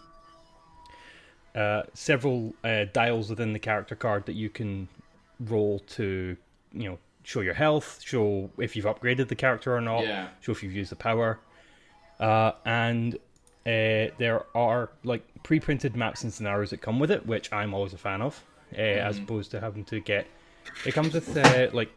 uh, 1.54 1.82
several 1.94 2.54
uh, 2.62 2.84
dials 2.92 3.30
within 3.30 3.52
the 3.52 3.58
character 3.58 3.94
card 3.96 4.26
that 4.26 4.34
you 4.34 4.48
can 4.48 4.88
roll 5.40 5.80
to, 5.80 6.36
you 6.72 6.88
know, 6.88 6.98
show 7.24 7.40
your 7.40 7.54
health, 7.54 8.00
show 8.04 8.50
if 8.58 8.76
you've 8.76 8.84
upgraded 8.84 9.28
the 9.28 9.34
character 9.34 9.74
or 9.74 9.80
not, 9.80 10.04
Yeah. 10.04 10.28
show 10.40 10.52
if 10.52 10.62
you've 10.62 10.72
used 10.74 10.90
the 10.90 10.96
power, 10.96 11.38
uh, 12.20 12.52
and 12.64 13.16
uh, 13.66 14.14
there 14.18 14.44
are 14.54 14.90
like 15.04 15.22
pre-printed 15.42 15.96
maps 15.96 16.22
and 16.22 16.32
scenarios 16.32 16.70
that 16.70 16.80
come 16.80 16.98
with 16.98 17.10
it, 17.10 17.26
which 17.26 17.52
I'm 17.52 17.74
always 17.74 17.92
a 17.92 17.98
fan 17.98 18.22
of, 18.22 18.42
uh, 18.72 18.80
as 18.80 19.18
opposed 19.18 19.50
to 19.50 19.60
having 19.60 19.84
to 19.86 20.00
get. 20.00 20.26
It 20.86 20.92
comes 20.92 21.12
with 21.12 21.36
uh, 21.36 21.68
like 21.72 21.90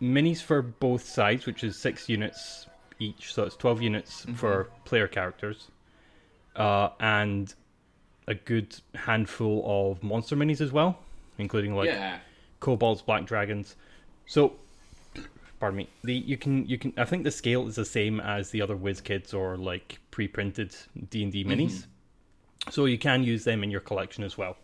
minis 0.00 0.40
for 0.40 0.62
both 0.62 1.02
sides, 1.02 1.44
which 1.44 1.64
is 1.64 1.82
six 1.82 2.08
units 2.08 2.67
each, 2.98 3.32
so 3.32 3.44
it's 3.44 3.56
twelve 3.56 3.80
units 3.82 4.26
for 4.34 4.68
player 4.84 5.06
characters, 5.06 5.68
uh, 6.56 6.90
and 7.00 7.54
a 8.26 8.34
good 8.34 8.76
handful 8.94 9.62
of 9.66 10.02
monster 10.02 10.36
minis 10.36 10.60
as 10.60 10.72
well, 10.72 10.98
including 11.38 11.74
like 11.74 11.88
yeah. 11.88 12.18
kobolds, 12.60 13.02
black 13.02 13.24
dragons. 13.24 13.76
So 14.26 14.52
pardon 15.58 15.78
me. 15.78 15.88
The 16.04 16.14
you 16.14 16.36
can 16.36 16.66
you 16.66 16.78
can 16.78 16.92
I 16.96 17.04
think 17.04 17.24
the 17.24 17.30
scale 17.30 17.66
is 17.66 17.76
the 17.76 17.84
same 17.84 18.20
as 18.20 18.50
the 18.50 18.62
other 18.62 18.76
WizKids 18.76 19.34
or 19.34 19.56
like 19.56 19.98
pre-printed 20.10 20.74
D 21.10 21.22
and 21.22 21.32
D 21.32 21.44
minis, 21.44 21.86
so 22.70 22.84
you 22.84 22.98
can 22.98 23.22
use 23.22 23.44
them 23.44 23.64
in 23.64 23.70
your 23.70 23.80
collection 23.80 24.24
as 24.24 24.36
well. 24.36 24.56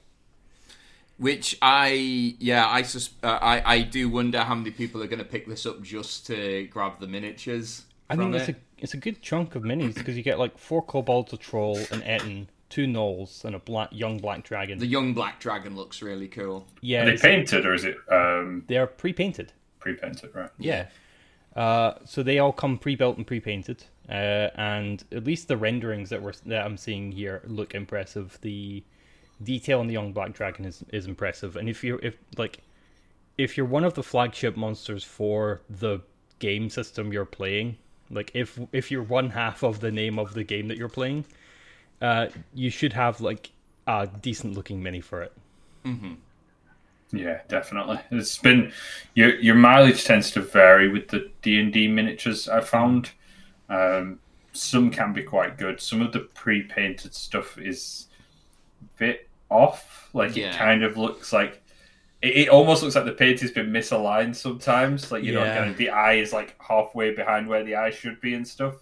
Which 1.16 1.56
I 1.62 2.36
yeah 2.38 2.68
I 2.68 2.82
sus- 2.82 3.10
uh, 3.22 3.38
I 3.40 3.74
I 3.74 3.82
do 3.82 4.08
wonder 4.08 4.42
how 4.42 4.54
many 4.54 4.70
people 4.70 5.02
are 5.02 5.06
going 5.06 5.20
to 5.20 5.24
pick 5.24 5.46
this 5.46 5.64
up 5.64 5.82
just 5.82 6.26
to 6.26 6.66
grab 6.66 7.00
the 7.00 7.06
miniatures. 7.06 7.84
I 8.10 8.16
think 8.16 8.34
it's 8.34 8.48
it. 8.48 8.56
a 8.56 8.58
it's 8.78 8.94
a 8.94 8.98
good 8.98 9.22
chunk 9.22 9.54
of 9.54 9.62
minis 9.62 9.94
because 9.94 10.16
you 10.16 10.22
get 10.22 10.38
like 10.38 10.58
four 10.58 10.82
kobolds, 10.82 11.32
a 11.32 11.36
troll, 11.36 11.78
an 11.90 12.02
ettin, 12.02 12.48
two 12.68 12.86
gnolls, 12.86 13.44
and 13.44 13.54
a 13.54 13.58
black 13.58 13.88
young 13.92 14.18
black 14.18 14.44
dragon. 14.44 14.78
the 14.78 14.86
young 14.86 15.14
black 15.14 15.40
dragon 15.40 15.74
looks 15.76 16.02
really 16.02 16.28
cool. 16.28 16.66
yeah, 16.80 17.02
Are 17.02 17.04
they 17.06 17.14
it's- 17.14 17.22
painted 17.22 17.64
or 17.66 17.74
is 17.74 17.84
it 17.84 17.96
um, 18.10 18.64
they're 18.66 18.86
pre-painted. 18.86 19.52
pre-painted? 19.80 20.34
Right. 20.34 20.50
Yeah. 20.58 20.86
Uh, 21.56 21.94
so 22.04 22.22
they 22.22 22.38
all 22.40 22.52
come 22.52 22.76
pre-built 22.78 23.16
and 23.16 23.24
pre-painted, 23.26 23.84
uh, 24.08 24.12
and 24.56 25.04
at 25.12 25.24
least 25.24 25.46
the 25.48 25.56
renderings 25.56 26.10
that 26.10 26.20
we're 26.20 26.32
that 26.46 26.64
I'm 26.66 26.76
seeing 26.76 27.12
here 27.12 27.42
look 27.46 27.74
impressive. 27.74 28.38
The 28.42 28.82
detail 29.42 29.78
on 29.80 29.86
the 29.86 29.92
young 29.92 30.12
black 30.12 30.32
dragon 30.32 30.64
is, 30.64 30.82
is 30.92 31.06
impressive, 31.06 31.54
and 31.56 31.68
if 31.68 31.84
you're 31.84 32.00
if 32.00 32.16
like 32.36 32.58
if 33.38 33.56
you're 33.56 33.66
one 33.66 33.84
of 33.84 33.94
the 33.94 34.02
flagship 34.02 34.56
monsters 34.56 35.04
for 35.04 35.60
the 35.70 36.00
game 36.40 36.68
system 36.68 37.12
you're 37.12 37.24
playing, 37.24 37.76
like 38.10 38.30
if 38.34 38.58
if 38.72 38.90
you're 38.90 39.02
one 39.02 39.30
half 39.30 39.62
of 39.62 39.80
the 39.80 39.90
name 39.90 40.18
of 40.18 40.34
the 40.34 40.44
game 40.44 40.68
that 40.68 40.76
you're 40.76 40.88
playing, 40.88 41.24
uh, 42.00 42.28
you 42.54 42.70
should 42.70 42.92
have 42.92 43.20
like 43.20 43.50
a 43.86 44.06
decent 44.06 44.54
looking 44.54 44.82
mini 44.82 45.00
for 45.00 45.22
it. 45.22 45.32
Yeah, 47.12 47.40
definitely. 47.48 48.00
It's 48.10 48.38
been 48.38 48.72
your 49.14 49.34
your 49.36 49.54
mileage 49.54 50.04
tends 50.04 50.30
to 50.32 50.40
vary 50.40 50.88
with 50.88 51.08
the 51.08 51.30
D 51.42 51.60
and 51.60 51.72
D 51.72 51.86
miniatures. 51.86 52.48
I 52.48 52.60
found 52.60 53.10
um, 53.68 54.18
some 54.52 54.90
can 54.90 55.12
be 55.12 55.22
quite 55.22 55.56
good. 55.58 55.80
Some 55.80 56.00
of 56.02 56.12
the 56.12 56.20
pre-painted 56.20 57.14
stuff 57.14 57.58
is 57.58 58.08
a 58.82 58.98
bit 58.98 59.28
off. 59.50 60.10
Like 60.12 60.34
Yeah. 60.36 60.50
it 60.50 60.56
kind 60.56 60.82
of 60.82 60.96
looks 60.96 61.32
like 61.32 61.62
it, 62.24 62.36
it 62.42 62.48
almost 62.48 62.82
looks 62.82 62.94
like 62.96 63.04
the 63.04 63.12
paint 63.12 63.40
has 63.40 63.50
been 63.50 63.70
misaligned 63.70 64.36
sometimes. 64.36 65.10
Like 65.12 65.22
you 65.24 65.32
know, 65.34 65.44
kind 65.44 65.70
of 65.70 65.76
the 65.76 65.90
eye 65.90 66.14
is 66.14 66.32
like 66.32 66.56
halfway 66.60 67.14
behind 67.14 67.48
where 67.48 67.64
the 67.64 67.74
eye 67.76 67.90
should 67.90 68.20
be 68.20 68.34
and 68.34 68.46
stuff. 68.46 68.74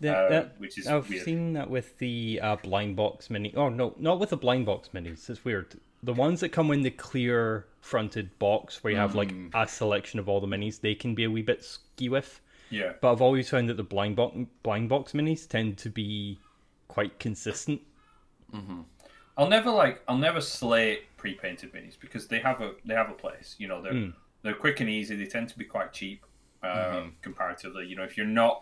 That- 0.00 0.16
uh, 0.16 0.28
that- 0.30 0.60
which 0.60 0.78
is 0.78 0.86
I've 0.86 1.08
weird. 1.08 1.24
seen 1.24 1.52
that 1.54 1.68
with 1.68 1.98
the 1.98 2.40
uh, 2.42 2.56
blind 2.56 2.96
box 2.96 3.28
mini. 3.30 3.52
Oh 3.56 3.68
no, 3.68 3.94
not 3.98 4.18
with 4.20 4.30
the 4.30 4.36
blind 4.36 4.66
box 4.66 4.90
minis. 4.94 5.28
It's 5.28 5.44
weird. 5.44 5.78
The 6.02 6.14
ones 6.14 6.40
that 6.40 6.48
come 6.48 6.70
in 6.70 6.80
the 6.82 6.90
clear 6.90 7.66
fronted 7.82 8.30
box, 8.38 8.82
where 8.82 8.92
you 8.94 8.98
have 8.98 9.14
like 9.14 9.32
Mm. 9.32 9.50
a 9.54 9.68
selection 9.68 10.18
of 10.18 10.28
all 10.28 10.40
the 10.40 10.46
minis, 10.46 10.80
they 10.80 10.94
can 10.94 11.14
be 11.14 11.24
a 11.24 11.30
wee 11.30 11.42
bit 11.42 11.62
ski 11.62 12.08
with. 12.08 12.40
Yeah. 12.70 12.92
But 13.02 13.12
I've 13.12 13.20
always 13.20 13.50
found 13.50 13.68
that 13.68 13.76
the 13.76 13.82
blind 13.82 14.16
box 14.16 14.36
blind 14.62 14.88
box 14.88 15.12
minis 15.12 15.46
tend 15.46 15.76
to 15.78 15.90
be 15.90 16.38
quite 16.88 17.18
consistent. 17.18 17.80
I'll 19.36 19.48
never 19.48 19.70
like 19.70 20.02
I'll 20.08 20.18
never 20.18 20.40
slay 20.40 21.00
pre-painted 21.20 21.70
minis 21.74 21.96
because 22.00 22.26
they 22.28 22.40
have 22.40 22.60
a 22.62 22.70
they 22.84 22.94
have 22.94 23.10
a 23.10 23.18
place. 23.24 23.48
You 23.58 23.68
know, 23.68 23.80
they're 23.82 23.92
Mm. 23.92 24.14
they're 24.42 24.54
quick 24.66 24.80
and 24.80 24.88
easy. 24.88 25.14
They 25.16 25.26
tend 25.36 25.48
to 25.50 25.58
be 25.58 25.66
quite 25.76 25.92
cheap 25.92 26.24
um, 26.62 26.70
Mm-hmm. 26.70 27.08
comparatively. 27.22 27.84
You 27.86 27.96
know, 27.96 28.04
if 28.04 28.16
you're 28.16 28.26
not 28.44 28.56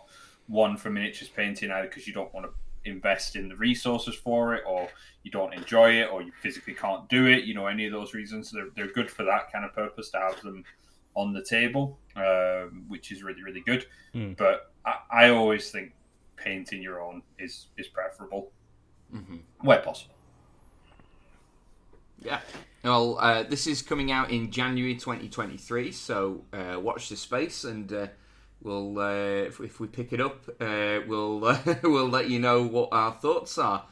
one 0.47 0.75
for 0.77 0.89
miniatures 0.89 1.29
painting, 1.29 1.69
either 1.71 1.87
because 1.87 2.05
you 2.07 2.13
don't 2.13 2.33
want 2.33 2.45
to 2.47 2.53
invest 2.89 3.35
in 3.35 3.49
the 3.49 3.55
resources 3.55 4.15
for 4.15 4.55
it, 4.55 4.63
or 4.65 4.89
you 5.23 5.31
don't 5.31 5.53
enjoy 5.53 5.89
it, 6.01 6.07
or 6.11 6.21
you 6.21 6.31
physically 6.41 6.73
can't 6.73 7.07
do 7.09 7.27
it. 7.27 7.43
You 7.45 7.53
know, 7.53 7.67
any 7.67 7.85
of 7.85 7.91
those 7.93 8.13
reasons, 8.13 8.51
they're 8.51 8.69
they're 8.75 8.91
good 8.99 9.09
for 9.09 9.23
that 9.25 9.51
kind 9.51 9.63
of 9.65 9.73
purpose 9.73 10.09
to 10.11 10.17
have 10.19 10.41
them 10.41 10.63
on 11.15 11.33
the 11.33 11.43
table, 11.43 11.99
um, 12.15 12.85
which 12.87 13.11
is 13.13 13.23
really 13.23 13.43
really 13.43 13.61
good. 13.71 13.85
Mm. 14.13 14.35
But 14.37 14.71
I, 14.85 14.93
I 15.25 15.29
always 15.29 15.71
think 15.71 15.93
painting 16.37 16.81
your 16.81 17.01
own 17.01 17.21
is 17.37 17.67
is 17.77 17.87
preferable 17.87 18.51
Mhm. 19.13 19.39
where 19.61 19.81
possible. 19.81 20.15
Yeah. 22.21 22.41
Well, 22.83 23.17
uh, 23.19 23.43
this 23.43 23.67
is 23.67 23.81
coming 23.81 24.11
out 24.11 24.31
in 24.31 24.51
January 24.51 24.95
2023, 24.95 25.91
so 25.91 26.45
uh, 26.53 26.79
watch 26.79 27.09
this 27.09 27.19
space, 27.19 27.65
and 27.65 27.91
uh, 27.91 28.07
we'll 28.61 28.99
uh, 28.99 29.47
if, 29.47 29.59
if 29.59 29.79
we 29.79 29.87
pick 29.87 30.13
it 30.13 30.21
up, 30.21 30.47
uh, 30.61 30.99
we'll 31.07 31.39
we'll 31.83 32.09
let 32.09 32.29
you 32.29 32.39
know 32.39 32.63
what 32.63 32.89
our 32.91 33.11
thoughts 33.11 33.57
are. 33.57 33.85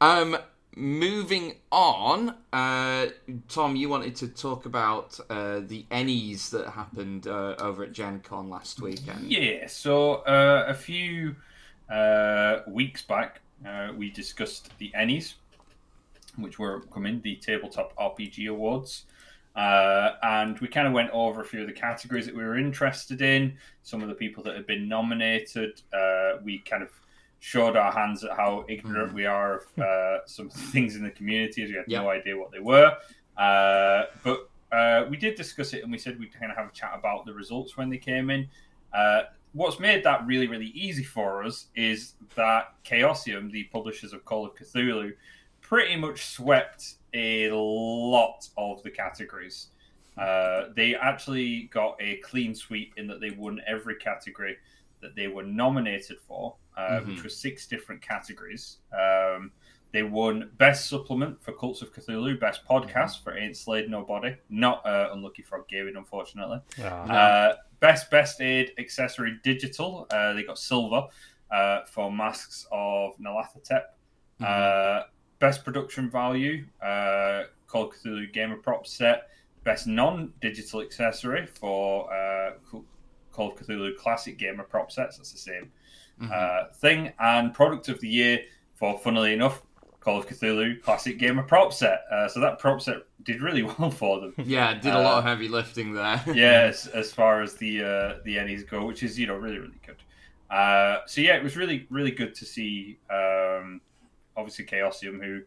Um, 0.00 0.36
moving 0.76 1.54
on, 1.72 2.34
uh, 2.52 3.06
Tom, 3.48 3.74
you 3.76 3.88
wanted 3.88 4.14
to 4.16 4.28
talk 4.28 4.66
about 4.66 5.18
uh, 5.30 5.60
the 5.66 5.86
Ennies 5.90 6.50
that 6.50 6.68
happened 6.68 7.26
uh, 7.26 7.54
over 7.58 7.84
at 7.84 7.92
Gen 7.92 8.20
Con 8.20 8.50
last 8.50 8.80
weekend. 8.80 9.30
Yeah, 9.30 9.66
so 9.66 10.16
uh, 10.16 10.66
a 10.68 10.74
few 10.74 11.34
uh, 11.90 12.58
weeks 12.68 13.02
back, 13.02 13.40
uh, 13.66 13.92
we 13.96 14.10
discussed 14.10 14.70
the 14.78 14.92
Ennies, 14.94 15.34
which 16.38 16.58
were 16.58 16.80
coming, 16.92 17.20
the 17.22 17.36
Tabletop 17.36 17.96
RPG 17.96 18.48
Awards. 18.48 19.04
Uh, 19.54 20.12
and 20.22 20.58
we 20.58 20.68
kind 20.68 20.86
of 20.86 20.92
went 20.92 21.10
over 21.10 21.40
a 21.40 21.44
few 21.44 21.62
of 21.62 21.66
the 21.66 21.72
categories 21.72 22.26
that 22.26 22.36
we 22.36 22.44
were 22.44 22.58
interested 22.58 23.22
in, 23.22 23.56
some 23.82 24.02
of 24.02 24.08
the 24.08 24.14
people 24.14 24.42
that 24.42 24.54
had 24.54 24.66
been 24.66 24.86
nominated. 24.86 25.80
Uh, 25.92 26.32
we 26.44 26.58
kind 26.58 26.82
of 26.82 26.90
showed 27.40 27.76
our 27.76 27.90
hands 27.90 28.22
at 28.22 28.36
how 28.36 28.64
ignorant 28.68 29.14
we 29.14 29.24
are 29.24 29.58
of 29.58 29.78
uh, 29.82 30.26
some 30.26 30.50
things 30.72 30.96
in 30.96 31.02
the 31.02 31.10
community, 31.10 31.62
as 31.62 31.70
we 31.70 31.76
had 31.76 31.88
no 31.88 32.10
idea 32.10 32.36
what 32.36 32.52
they 32.52 32.60
were. 32.60 32.94
Uh, 33.36 34.04
but 34.22 34.50
uh, 34.72 35.06
we 35.08 35.16
did 35.16 35.34
discuss 35.36 35.72
it, 35.72 35.82
and 35.82 35.90
we 35.90 35.98
said 35.98 36.18
we'd 36.18 36.38
kind 36.38 36.50
of 36.50 36.58
have 36.58 36.68
a 36.68 36.72
chat 36.72 36.92
about 36.94 37.24
the 37.24 37.32
results 37.32 37.76
when 37.76 37.88
they 37.88 37.98
came 37.98 38.28
in. 38.28 38.48
Uh, 38.92 39.22
what's 39.52 39.80
made 39.80 40.04
that 40.04 40.26
really, 40.26 40.46
really 40.46 40.72
easy 40.74 41.04
for 41.04 41.42
us 41.42 41.66
is 41.74 42.14
that 42.34 42.74
Chaosium, 42.84 43.50
the 43.50 43.64
publishers 43.64 44.12
of 44.12 44.24
Call 44.24 44.44
of 44.44 44.54
Cthulhu, 44.54 45.12
pretty 45.68 45.96
much 45.96 46.24
swept 46.26 46.94
a 47.14 47.50
lot 47.50 48.48
of 48.56 48.82
the 48.82 48.90
categories. 48.90 49.68
Uh, 50.16 50.66
they 50.74 50.94
actually 50.94 51.64
got 51.72 51.96
a 52.00 52.16
clean 52.18 52.54
sweep 52.54 52.94
in 52.96 53.06
that 53.08 53.20
they 53.20 53.30
won 53.30 53.60
every 53.66 53.96
category 53.96 54.56
that 55.02 55.14
they 55.14 55.28
were 55.28 55.42
nominated 55.42 56.18
for, 56.26 56.54
uh, 56.76 57.00
Mhm. 57.00 57.06
which 57.08 57.22
was 57.24 57.36
six 57.36 57.66
different 57.66 58.00
categories. 58.00 58.78
Um, 58.92 59.52
they 59.92 60.02
won 60.02 60.50
Best 60.56 60.88
Supplement 60.88 61.42
for 61.42 61.52
Cults 61.52 61.82
of 61.82 61.92
Cthulhu, 61.92 62.38
Best 62.38 62.64
Podcast 62.64 63.22
for 63.22 63.36
Ain't 63.36 63.56
Slayed 63.56 63.90
Nobody. 63.90 64.36
Not 64.48 64.84
uh, 64.86 65.10
Unlucky 65.12 65.42
Frog 65.42 65.68
Gaming, 65.68 65.96
unfortunately. 65.96 66.60
Ah, 66.82 67.10
Uh, 67.10 67.56
best 67.80 68.10
Best 68.10 68.40
Aid 68.40 68.72
Accessory 68.78 69.38
Digital, 69.42 70.06
uh, 70.10 70.32
they 70.32 70.42
got 70.44 70.58
silver 70.58 71.08
uh, 71.50 71.84
for 71.84 72.10
Masks 72.10 72.66
of 72.72 73.16
Nyarlathotep. 73.18 73.84
Uh, 74.42 75.04
best 75.38 75.64
Production 75.64 76.10
Value, 76.10 76.64
uh, 76.82 77.44
Call 77.66 77.84
of 77.88 77.94
Cthulhu 77.94 78.32
Gamer 78.32 78.56
Prop 78.56 78.86
Set. 78.86 79.28
Best 79.64 79.88
Non-Digital 79.88 80.80
Accessory 80.80 81.44
for 81.46 82.08
uh, 82.14 82.52
Call 83.32 83.50
of 83.52 83.56
Cthulhu 83.58 83.96
Classic 83.96 84.38
Gamer 84.38 84.62
Prop 84.62 84.92
Sets. 84.92 85.16
That's 85.16 85.32
the 85.32 85.38
same 85.38 85.72
Mhm. 86.22 86.30
uh, 86.32 86.72
thing. 86.74 87.12
And 87.18 87.52
Product 87.52 87.88
of 87.88 88.00
the 88.00 88.08
Year 88.08 88.40
for, 88.74 88.96
funnily 88.98 89.32
enough, 89.34 89.62
Call 90.00 90.18
of 90.20 90.28
Cthulhu 90.28 90.80
Classic 90.82 91.18
Gamer 91.18 91.42
Prop 91.42 91.72
Set. 91.72 92.04
Uh, 92.12 92.28
so 92.28 92.38
that 92.40 92.60
prop 92.60 92.80
set 92.80 92.98
did 93.24 93.42
really 93.42 93.62
well 93.78 93.90
for 93.90 94.20
them 94.20 94.34
yeah, 94.38 94.72
did 94.72 94.94
a 94.94 95.00
lot 95.02 95.18
of 95.18 95.24
Uh, 95.24 95.28
heavy 95.30 95.48
lifting 95.48 95.92
there. 95.94 96.22
yes, 96.32 96.86
as 96.86 97.12
far 97.12 97.42
as 97.42 97.54
the 97.54 97.82
uh, 97.82 98.14
the 98.24 98.36
Ennies 98.36 98.66
go, 98.70 98.86
which 98.86 99.02
is 99.02 99.18
you 99.18 99.26
know 99.26 99.34
really 99.34 99.58
really 99.58 99.80
good. 99.84 99.96
Uh, 100.48 101.00
so 101.06 101.20
yeah, 101.20 101.34
it 101.34 101.42
was 101.42 101.56
really 101.56 101.86
really 101.90 102.12
good 102.12 102.36
to 102.36 102.44
see. 102.44 102.98
Um, 103.10 103.80
obviously, 104.36 104.64
Chaosium, 104.64 105.22
who 105.24 105.42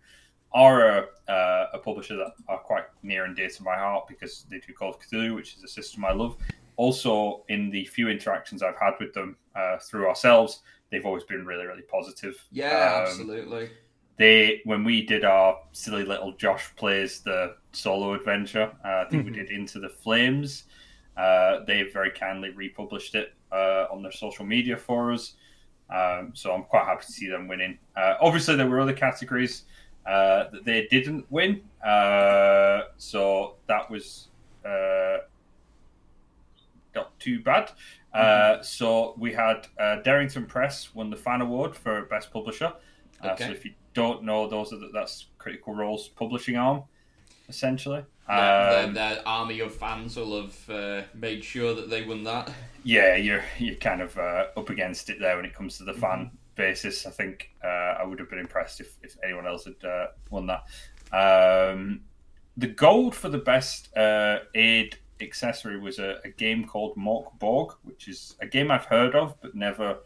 are 0.52 0.88
a, 0.90 1.32
uh, 1.32 1.68
a 1.74 1.80
publisher 1.80 2.16
that 2.18 2.32
are 2.48 2.58
quite 2.58 2.86
near 3.04 3.26
and 3.26 3.36
dear 3.36 3.50
to 3.50 3.64
my 3.64 3.76
heart 3.78 4.08
because 4.08 4.46
they 4.50 4.60
do 4.60 4.74
Call 4.74 4.90
of 4.90 5.00
Cthulhu, 5.00 5.36
which 5.36 5.56
is 5.56 5.64
a 5.64 5.68
system 5.68 6.04
I 6.06 6.12
love. 6.12 6.38
Also, 6.76 7.44
in 7.50 7.70
the 7.70 7.86
few 7.86 8.10
interactions 8.10 8.64
I've 8.64 8.80
had 8.80 8.94
with 9.00 9.14
them 9.14 9.38
uh, 9.56 9.78
through 9.78 10.08
ourselves, 10.08 10.62
they've 10.90 11.06
always 11.06 11.24
been 11.24 11.46
really 11.46 11.66
really 11.68 11.84
positive. 11.84 12.36
yeah, 12.52 12.96
Um, 12.96 13.04
absolutely. 13.04 13.70
they 14.18 14.62
when 14.66 14.84
we 14.84 15.06
did 15.06 15.24
our 15.24 15.58
silly 15.72 16.04
little 16.04 16.32
Josh 16.34 16.74
plays 16.76 17.22
the 17.22 17.56
solo 17.74 18.14
adventure, 18.14 18.72
uh, 18.84 19.04
I 19.06 19.10
think 19.10 19.26
we 19.26 19.32
Mhm. 19.32 19.36
did 19.36 19.52
Into 19.52 19.80
the 19.80 19.90
Flames. 19.90 20.64
Uh, 21.16 21.64
they 21.66 21.84
very 21.84 22.12
kindly 22.12 22.50
republished 22.52 23.14
it 23.14 23.34
uh, 23.52 23.86
on 23.92 24.02
their 24.02 24.12
social 24.12 24.46
media 24.46 24.78
for 24.78 25.12
us. 25.12 25.36
Um, 25.94 26.32
so 26.36 26.54
I'm 26.54 26.64
quite 26.64 26.86
happy 26.86 27.06
to 27.06 27.12
see 27.12 27.28
them 27.28 27.48
winning. 27.48 27.78
Uh, 27.96 28.16
obviously, 28.22 28.56
there 28.56 28.68
were 28.68 28.80
other 28.80 28.94
categories 28.94 29.64
uh, 30.06 30.46
that 30.52 30.64
they 30.66 30.88
didn't 30.90 31.26
win, 31.30 31.62
uh, 31.86 32.82
so 32.98 33.56
that 33.68 33.90
was 33.90 34.28
uh, 34.66 35.18
not 36.96 37.18
too 37.20 37.40
bad. 37.42 37.72
Uh, 38.14 38.62
so 38.62 39.14
we 39.18 39.32
had 39.34 39.68
uh, 39.80 39.98
Darrington 40.02 40.46
Press 40.46 40.94
won 40.96 41.10
the 41.10 41.16
fan 41.16 41.42
award 41.42 41.76
for 41.76 42.04
best 42.04 42.32
publisher. 42.32 42.74
Uh, 43.24 43.30
Okay. 43.34 43.46
So 43.46 43.52
if 43.52 43.66
you 43.66 43.74
don't 43.94 44.24
know, 44.24 44.48
those 44.48 44.72
are 44.74 44.78
the, 44.78 44.90
that's 44.94 45.28
Critical 45.38 45.76
Role's 45.76 46.08
publishing 46.08 46.56
arm, 46.56 46.84
essentially. 47.50 48.04
Their, 48.32 48.88
Um, 48.88 48.94
their 48.94 49.22
army 49.28 49.60
of 49.62 49.76
fans 49.76 50.16
will 50.16 50.42
have 50.44 50.70
uh, 50.70 51.04
made 51.14 51.44
sure 51.44 51.74
that 51.76 51.90
they 51.90 52.04
won 52.06 52.24
that. 52.24 52.52
yeah, 52.84 53.16
you're 53.16 53.44
you're 53.58 53.76
kind 53.76 54.02
of 54.02 54.18
uh, 54.18 54.46
up 54.58 54.70
against 54.70 55.10
it 55.10 55.20
there 55.20 55.36
when 55.36 55.46
it 55.46 55.54
comes 55.54 55.78
to 55.78 55.84
the 55.84 55.94
Mm-hmm. 55.98 56.24
fan 56.24 56.32
basis. 56.56 57.06
I 57.06 57.12
think 57.12 57.50
uh, 57.64 57.68
I 57.68 58.04
would 58.04 58.20
have 58.20 58.30
been 58.30 58.40
impressed 58.40 58.80
if, 58.80 58.98
if 59.02 59.16
anyone 59.24 59.48
else 59.48 59.66
had 59.66 59.84
uh, 59.88 60.08
won 60.30 60.48
that. 60.48 60.64
Um, 61.12 62.02
the 62.58 62.68
gold 62.68 63.16
for 63.16 63.30
the 63.30 63.38
best 63.38 63.96
uh, 63.98 64.40
aid 64.56 64.98
accessory 65.22 65.80
was 65.80 66.00
a, 66.00 66.20
a 66.24 66.30
game 66.30 66.66
called 66.66 66.96
Mork 66.98 67.38
Borg, 67.40 67.74
which 67.84 68.08
is 68.08 68.36
a 68.42 68.48
game 68.48 68.72
I've 68.72 68.86
heard 68.86 69.16
of 69.16 69.40
but 69.42 69.56
never 69.56 70.00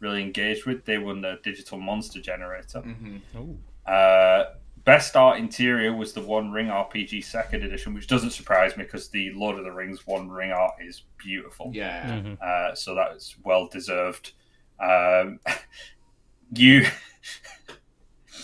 really 0.00 0.22
engaged 0.22 0.66
with. 0.66 0.84
They 0.84 0.98
won 0.98 1.20
the 1.20 1.38
digital 1.42 1.78
monster 1.78 2.20
generator. 2.20 2.84
hmm 2.84 3.18
Oh, 3.34 3.58
Uh, 3.86 4.44
best 4.86 5.14
art 5.16 5.38
interior 5.38 5.92
was 5.94 6.14
the 6.14 6.22
One 6.22 6.50
Ring 6.52 6.68
RPG 6.68 7.22
Second 7.24 7.62
Edition, 7.64 7.92
which 7.92 8.06
doesn't 8.06 8.30
surprise 8.30 8.74
me 8.78 8.84
because 8.84 9.08
the 9.10 9.30
Lord 9.32 9.58
of 9.58 9.64
the 9.64 9.72
Rings 9.72 10.06
One 10.06 10.30
Ring 10.30 10.52
art 10.52 10.74
is 10.80 11.02
beautiful. 11.18 11.70
Yeah. 11.74 12.08
mhm. 12.10 12.40
Uh, 12.40 12.74
so 12.74 12.94
that's 12.94 13.36
well 13.44 13.66
deserved. 13.68 14.32
Um, 14.80 15.38
you, 16.54 16.86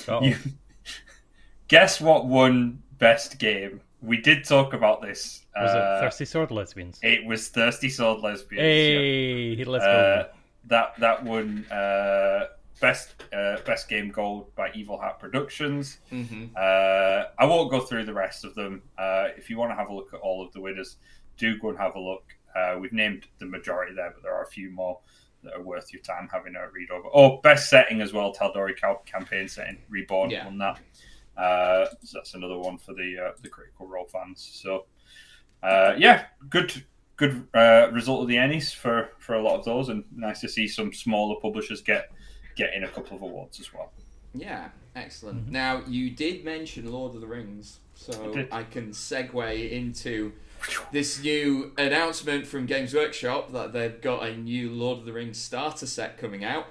Uh-oh. 0.08 0.22
you 0.22 0.36
guess 1.68 2.00
what 2.00 2.26
won 2.26 2.82
best 2.98 3.38
game? 3.38 3.80
We 4.02 4.16
did 4.16 4.44
talk 4.44 4.72
about 4.74 5.00
this. 5.00 5.44
Was 5.56 5.70
uh, 5.70 5.78
it 5.98 6.00
Thirsty 6.04 6.24
Sword 6.24 6.50
Lesbians? 6.50 6.98
It 7.02 7.24
was 7.24 7.48
Thirsty 7.48 7.88
Sword 7.88 8.20
Lesbians. 8.20 8.62
yeah. 8.62 9.56
Hey, 9.56 9.64
let's 9.66 9.84
Uh, 9.84 10.22
go. 10.24 10.28
that 10.66 10.94
that 10.98 11.24
won 11.24 11.64
uh, 11.70 12.46
best 12.80 13.22
uh, 13.32 13.56
best 13.64 13.88
game 13.88 14.10
gold 14.10 14.54
by 14.54 14.70
Evil 14.74 14.98
Hat 15.00 15.18
Productions. 15.18 15.98
hmm 16.10 16.46
Uh, 16.56 17.24
I 17.38 17.44
won't 17.46 17.70
go 17.70 17.80
through 17.80 18.04
the 18.04 18.14
rest 18.14 18.44
of 18.44 18.54
them. 18.54 18.82
Uh, 18.98 19.28
if 19.36 19.48
you 19.50 19.58
want 19.58 19.70
to 19.70 19.76
have 19.76 19.88
a 19.88 19.94
look 19.94 20.12
at 20.14 20.20
all 20.20 20.44
of 20.44 20.52
the 20.52 20.60
winners, 20.60 20.96
do 21.36 21.58
go 21.58 21.70
and 21.70 21.78
have 21.78 21.94
a 21.96 22.00
look. 22.00 22.24
Uh, 22.54 22.76
we've 22.80 22.92
named 22.92 23.26
the 23.38 23.46
majority 23.46 23.94
there, 23.94 24.10
but 24.10 24.22
there 24.22 24.34
are 24.34 24.42
a 24.42 24.46
few 24.46 24.70
more 24.70 24.98
that 25.42 25.54
are 25.54 25.62
worth 25.62 25.92
your 25.92 26.02
time 26.02 26.28
having 26.30 26.54
a 26.54 26.68
read 26.70 26.90
over. 26.90 27.08
Oh, 27.12 27.38
best 27.38 27.68
setting 27.70 28.00
as 28.00 28.12
well, 28.12 28.32
Tal'Dorei 28.34 28.74
campaign 29.06 29.48
setting, 29.48 29.78
Reborn 29.88 30.30
Yeah. 30.30 30.46
on 30.46 30.58
that. 30.58 30.78
Uh, 31.36 31.86
so 32.04 32.18
that's 32.18 32.34
another 32.34 32.58
one 32.58 32.76
for 32.78 32.92
the 32.94 33.16
uh, 33.18 33.32
the 33.42 33.48
Critical 33.48 33.86
Role 33.88 34.06
fans. 34.06 34.50
So 34.62 34.84
uh, 35.62 35.94
yeah, 35.96 36.26
good 36.50 36.84
good 37.16 37.46
uh, 37.54 37.88
result 37.92 38.22
of 38.22 38.28
the 38.28 38.36
Ennies 38.36 38.74
for 38.74 39.10
for 39.18 39.34
a 39.36 39.42
lot 39.42 39.58
of 39.58 39.64
those, 39.64 39.88
and 39.88 40.04
nice 40.14 40.40
to 40.42 40.48
see 40.48 40.68
some 40.68 40.92
smaller 40.92 41.40
publishers 41.40 41.80
get 41.80 42.10
get 42.56 42.74
in 42.74 42.84
a 42.84 42.88
couple 42.88 43.16
of 43.16 43.22
awards 43.22 43.60
as 43.60 43.72
well. 43.72 43.92
Yeah, 44.34 44.68
excellent. 44.96 45.48
Now 45.48 45.82
you 45.86 46.10
did 46.10 46.44
mention 46.44 46.90
Lord 46.90 47.14
of 47.14 47.20
the 47.20 47.26
Rings, 47.26 47.80
so 47.94 48.46
I. 48.52 48.60
I, 48.60 48.62
can 48.64 48.90
segue 48.90 49.70
into 49.70 50.32
this 50.90 51.22
new 51.22 51.72
announcement 51.76 52.46
from 52.46 52.66
Games 52.66 52.94
Workshop 52.94 53.52
that 53.52 53.72
they've 53.72 54.00
got 54.00 54.24
a 54.24 54.36
new 54.36 54.70
Lord 54.70 54.98
of 54.98 55.04
the 55.04 55.12
Rings 55.12 55.38
starter 55.38 55.86
set 55.86 56.18
coming 56.18 56.44
out. 56.44 56.66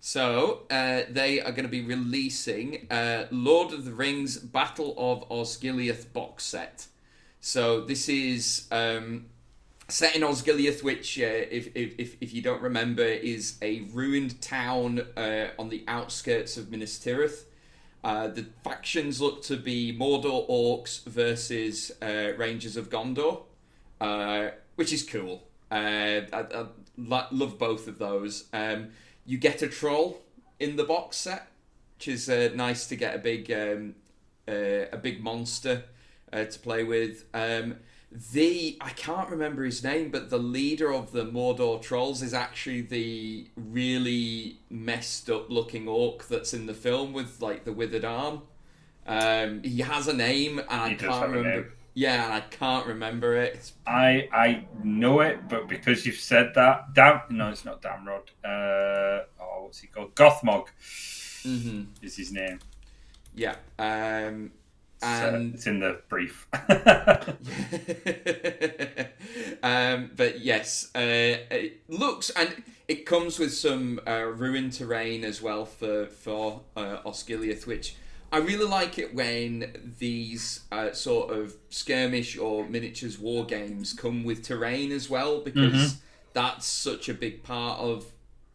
So 0.00 0.62
uh, 0.70 1.02
they 1.08 1.40
are 1.40 1.50
going 1.50 1.64
to 1.64 1.68
be 1.68 1.82
releasing 1.82 2.86
uh, 2.90 3.26
Lord 3.30 3.72
of 3.72 3.84
the 3.84 3.92
Rings 3.92 4.38
Battle 4.38 4.94
of 4.96 5.28
Osgiliath 5.28 6.12
box 6.12 6.44
set. 6.44 6.86
So 7.40 7.80
this 7.80 8.08
is 8.08 8.66
um, 8.70 9.26
set 9.88 10.14
in 10.14 10.22
Osgiliath, 10.22 10.82
which, 10.82 11.18
uh, 11.18 11.24
if, 11.24 11.74
if, 11.74 12.16
if, 12.20 12.34
you 12.34 12.42
don't 12.42 12.60
remember, 12.60 13.02
is 13.02 13.56
a 13.62 13.80
ruined 13.92 14.40
town 14.40 15.00
uh, 15.16 15.48
on 15.58 15.70
the 15.70 15.84
outskirts 15.88 16.56
of 16.56 16.70
Minas 16.70 16.98
Tirith. 16.98 17.44
Uh, 18.04 18.28
the 18.28 18.46
factions 18.62 19.20
look 19.20 19.42
to 19.42 19.56
be 19.56 19.96
Mordor 19.96 20.48
orcs 20.48 21.04
versus 21.04 21.90
uh, 22.00 22.32
Rangers 22.36 22.76
of 22.76 22.90
Gondor, 22.90 23.42
uh, 24.00 24.50
which 24.76 24.92
is 24.92 25.02
cool. 25.02 25.42
Uh, 25.70 26.20
I, 26.32 26.46
I 26.54 26.66
lo- 26.96 27.26
love 27.32 27.58
both 27.58 27.88
of 27.88 27.98
those. 27.98 28.44
Um, 28.52 28.90
you 29.26 29.38
get 29.38 29.62
a 29.62 29.68
troll 29.68 30.20
in 30.60 30.76
the 30.76 30.84
box 30.84 31.16
set, 31.16 31.48
which 31.96 32.08
is 32.08 32.28
nice 32.28 32.86
to 32.86 32.96
get 32.96 33.14
a 33.14 33.18
big 33.18 33.50
um, 33.50 33.94
a 34.46 34.96
big 35.02 35.22
monster 35.22 35.84
to 36.32 36.58
play 36.60 36.84
with. 36.84 37.24
Um, 37.34 37.76
the 38.10 38.76
I 38.80 38.90
can't 38.90 39.28
remember 39.28 39.64
his 39.64 39.84
name, 39.84 40.10
but 40.10 40.30
the 40.30 40.38
leader 40.38 40.92
of 40.92 41.12
the 41.12 41.24
Mordor 41.24 41.80
trolls 41.82 42.22
is 42.22 42.32
actually 42.32 42.80
the 42.82 43.48
really 43.56 44.58
messed 44.70 45.28
up 45.28 45.50
looking 45.50 45.86
orc 45.88 46.26
that's 46.26 46.54
in 46.54 46.66
the 46.66 46.74
film 46.74 47.12
with 47.12 47.40
like 47.42 47.64
the 47.64 47.72
withered 47.72 48.04
arm. 48.04 48.42
Um, 49.06 49.62
he 49.62 49.80
has 49.80 50.06
a 50.08 50.12
name, 50.14 50.58
and 50.58 50.68
I 50.70 50.88
He 50.90 50.96
can't 50.96 51.30
remember. 51.30 51.72
Yeah, 51.94 52.24
and 52.26 52.32
I 52.34 52.40
can't 52.40 52.86
remember 52.86 53.34
it. 53.36 53.54
It's- 53.54 53.72
I 53.86 54.28
I 54.32 54.64
know 54.84 55.20
it, 55.20 55.48
but 55.48 55.68
because 55.68 56.06
you've 56.06 56.16
said 56.20 56.52
that, 56.54 56.94
damn 56.94 57.22
no, 57.30 57.50
it's 57.50 57.64
not 57.64 57.82
Damrod. 57.82 58.28
Uh, 58.44 59.24
oh, 59.40 59.64
what's 59.64 59.80
he 59.80 59.88
called? 59.88 60.14
Gothmog 60.14 60.68
mhm, 61.44 61.86
is 62.02 62.16
his 62.16 62.32
name. 62.32 62.60
Yeah, 63.34 63.56
um, 63.78 64.52
It's, 65.00 65.06
and 65.06 65.54
it's 65.54 65.66
in 65.66 65.78
the 65.78 66.00
brief. 66.08 66.48
um, 69.62 70.10
but 70.16 70.40
yes, 70.40 70.90
uh, 70.94 71.38
it 71.50 71.82
looks 71.88 72.30
and 72.30 72.64
it 72.88 73.06
comes 73.06 73.38
with 73.38 73.54
some 73.54 74.00
uh, 74.08 74.24
ruined 74.24 74.72
terrain 74.72 75.22
as 75.22 75.40
well 75.40 75.64
for 75.64 76.06
for 76.06 76.62
uh, 76.76 76.98
Osgiliath, 77.06 77.64
which 77.64 77.94
I 78.32 78.38
really 78.38 78.66
like 78.66 78.98
it 78.98 79.14
when 79.14 79.94
these 80.00 80.64
uh, 80.72 80.92
sort 80.92 81.30
of 81.30 81.54
skirmish 81.70 82.36
or 82.36 82.68
miniatures 82.68 83.20
war 83.20 83.46
games 83.46 83.92
come 83.92 84.24
with 84.24 84.42
terrain 84.42 84.90
as 84.90 85.08
well 85.08 85.40
because 85.40 85.98
that's 86.34 86.66
such 86.66 87.08
a 87.08 87.14
big 87.14 87.42
part 87.42 87.78
of 87.78 88.12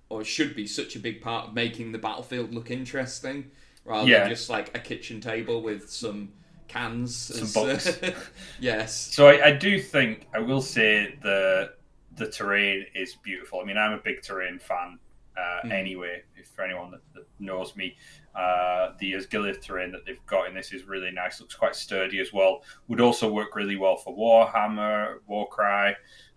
or 0.10 0.24
should 0.24 0.56
be 0.56 0.68
such 0.68 0.96
a 0.96 1.00
big 1.00 1.22
part 1.22 1.48
of 1.48 1.54
making 1.56 1.92
the 1.92 1.98
battlefield 1.98 2.54
look 2.54 2.70
interesting 2.70 3.50
rather 3.86 4.10
Yeah. 4.10 4.20
than 4.22 4.30
just 4.30 4.50
like 4.50 4.76
a 4.76 4.80
kitchen 4.80 5.20
table 5.22 5.62
with 5.62 5.90
some 5.90 6.32
cans 6.68 7.16
Some 7.16 7.44
as- 7.70 7.98
books. 8.00 8.00
yes 8.60 8.96
so 9.14 9.28
I, 9.28 9.48
I 9.48 9.52
do 9.52 9.80
think 9.80 10.28
I 10.34 10.40
will 10.40 10.62
say 10.62 11.18
the 11.22 11.74
the 12.16 12.30
terrain 12.30 12.86
is 12.94 13.16
beautiful. 13.24 13.60
I 13.60 13.64
mean, 13.66 13.76
I'm 13.78 13.94
a 13.94 13.98
big 13.98 14.22
terrain 14.22 14.60
fan 14.60 15.00
uh, 15.36 15.66
Mm. 15.68 15.72
anyway. 15.72 16.22
If 16.38 16.48
for 16.50 16.64
anyone 16.64 16.92
that, 16.92 17.02
that 17.16 17.26
knows 17.40 17.76
me, 17.76 17.98
uh, 18.36 18.92
the 19.00 19.14
Osgiliath 19.14 19.62
terrain 19.64 19.92
that 19.94 20.06
they've 20.06 20.24
got 20.28 20.48
in 20.48 20.54
this 20.54 20.72
is 20.74 20.84
really 20.84 21.10
nice. 21.10 21.40
Looks 21.42 21.56
quite 21.56 21.76
sturdy 21.76 22.20
as 22.20 22.32
well. 22.32 22.62
Would 22.88 23.02
also 23.02 23.32
work 23.34 23.56
really 23.56 23.78
well 23.78 23.96
for 23.96 24.16
Warhammer, 24.16 25.16
Warcry. 25.26 25.96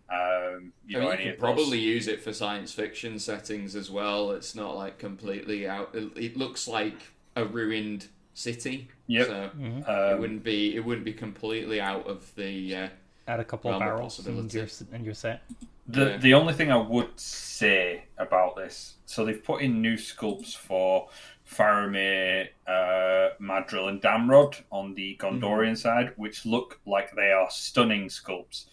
Um, 0.08 0.72
you 0.86 0.96
I 0.98 1.00
know, 1.02 1.10
mean, 1.10 1.12
any 1.18 1.24
you 1.26 1.30
could 1.32 1.40
those. 1.40 1.54
probably 1.54 1.78
use 1.78 2.08
it 2.08 2.22
for 2.22 2.32
science 2.32 2.72
fiction 2.72 3.18
settings 3.18 3.76
as 3.76 3.90
well. 3.90 4.30
It's 4.30 4.54
not 4.54 4.76
like 4.76 4.98
completely 4.98 5.68
out. 5.68 5.90
It, 5.94 6.16
it 6.16 6.36
looks 6.38 6.66
like 6.66 7.12
a 7.36 7.44
ruined 7.44 8.08
city. 8.34 8.88
Yep. 9.06 9.26
So 9.26 9.50
Mhm. 9.56 9.80
it 9.80 10.12
Um, 10.14 10.20
wouldn't 10.20 10.42
be. 10.42 10.74
It 10.76 10.84
wouldn't 10.84 11.04
be 11.04 11.12
completely 11.12 11.80
out 11.80 12.06
of 12.06 12.34
the. 12.34 12.74
Uh, 12.74 12.88
Add 13.28 13.40
a 13.40 13.44
couple 13.44 13.70
of 13.72 13.80
realm 13.80 13.82
of 13.92 13.96
barrels 13.96 14.18
in 14.18 14.24
possibility. 14.36 14.58
your, 14.58 14.94
in 14.98 15.04
your 15.04 15.14
set. 15.14 15.42
The 15.88 16.10
Yeah. 16.10 16.16
the 16.16 16.34
only 16.34 16.52
thing 16.54 16.70
I 16.72 16.76
would 16.76 17.18
say 17.20 18.04
about 18.18 18.56
this, 18.56 18.96
so 19.06 19.24
they've 19.24 19.42
put 19.42 19.62
in 19.62 19.80
new 19.80 19.94
sculpts 19.94 20.56
for 20.56 21.08
Faramir, 21.48 22.48
uh, 22.66 23.30
Madril, 23.40 23.88
and 23.88 24.00
Damrod 24.02 24.60
on 24.72 24.94
the 24.94 25.16
Gondorian 25.16 25.76
side, 25.76 26.12
which 26.16 26.44
look 26.44 26.80
like 26.86 27.14
they 27.14 27.30
are 27.32 27.48
stunning 27.50 28.06
sculpts. 28.08 28.66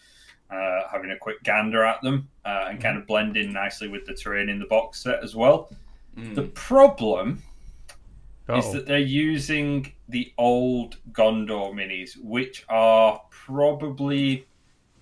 Uh, 0.49 0.87
having 0.91 1.09
a 1.11 1.17
quick 1.17 1.41
gander 1.43 1.83
at 1.83 1.99
them 2.03 2.27
uh, 2.45 2.67
and 2.69 2.79
kind 2.81 2.95
of 2.97 3.07
blend 3.07 3.37
in 3.37 3.51
nicely 3.51 3.87
with 3.87 4.05
the 4.05 4.13
terrain 4.13 4.49
in 4.49 4.59
the 4.59 4.65
box 4.65 4.99
set 5.01 5.23
as 5.23 5.35
well. 5.35 5.71
mm. 6.15 6.35
The 6.35 6.43
problem 6.43 7.41
is 8.57 8.65
Uh-oh. 8.65 8.73
that 8.73 8.85
they're 8.87 8.99
using 8.99 9.91
the 10.09 10.31
old 10.37 10.97
Gondor 11.11 11.73
minis, 11.73 12.15
which 12.21 12.65
are 12.69 13.21
probably 13.29 14.45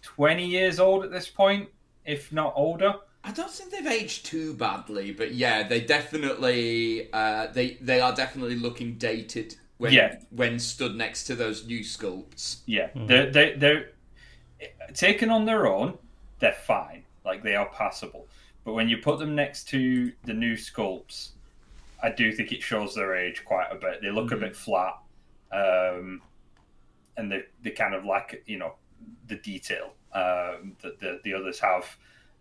20 0.02 0.46
years 0.48 0.80
old 0.80 1.04
at 1.04 1.12
this 1.12 1.28
point, 1.30 1.70
if 2.06 2.32
not 2.32 2.54
older. 2.56 2.94
I 3.24 3.32
don't 3.32 3.52
think 3.52 3.72
they've 3.72 3.86
aged 3.86 4.26
too 4.26 4.54
badly, 4.56 5.12
but 5.12 5.34
yeah, 5.36 5.68
they 5.68 5.80
definitely. 5.82 7.12
Uh, 7.14 7.48
they 7.54 7.78
they 7.82 8.00
are 8.02 8.14
definitely 8.16 8.56
looking 8.56 8.96
dated 8.98 9.56
when 9.78 9.94
Yeah. 9.94 10.16
when 10.32 10.58
stood 10.60 10.96
next 10.96 11.26
to 11.26 11.36
those 11.36 11.66
new 11.68 11.82
sculpts. 11.82 12.62
Yeah, 12.66 12.90
Mhm. 12.96 13.08
they're, 13.08 13.30
they're, 13.32 13.58
they're 13.58 13.90
taken 14.94 15.30
on 15.30 15.46
their 15.46 15.68
own, 15.68 15.98
they're 16.40 16.54
fine. 16.54 17.04
Like 17.24 17.44
they 17.44 17.56
are 17.56 17.70
passable. 17.70 18.28
But 18.64 18.74
when 18.74 18.90
you 18.90 18.98
put 18.98 19.20
them 19.20 19.36
next 19.36 19.66
to 19.70 20.12
the 20.24 20.34
new 20.34 20.54
sculpts, 20.56 21.30
I 22.04 22.10
do 22.10 22.32
think 22.32 22.52
it 22.52 22.62
shows 22.62 22.96
their 22.96 23.16
age 23.16 23.44
quite 23.46 23.68
a 23.72 23.76
bit. 23.76 24.02
They 24.02 24.10
look 24.12 24.30
Mhm. 24.30 24.34
a 24.34 24.38
bit 24.38 24.56
flat, 24.56 24.98
um, 25.52 26.22
and 27.18 27.32
they, 27.32 27.44
they 27.62 27.72
kind 27.72 27.94
of 27.94 28.06
lack, 28.06 28.36
you 28.46 28.58
know, 28.58 28.76
the 29.28 29.36
detail 29.36 29.94
um, 30.14 30.76
that 30.82 31.00
the, 31.00 31.20
the 31.24 31.34
others 31.34 31.60
have 31.60 31.86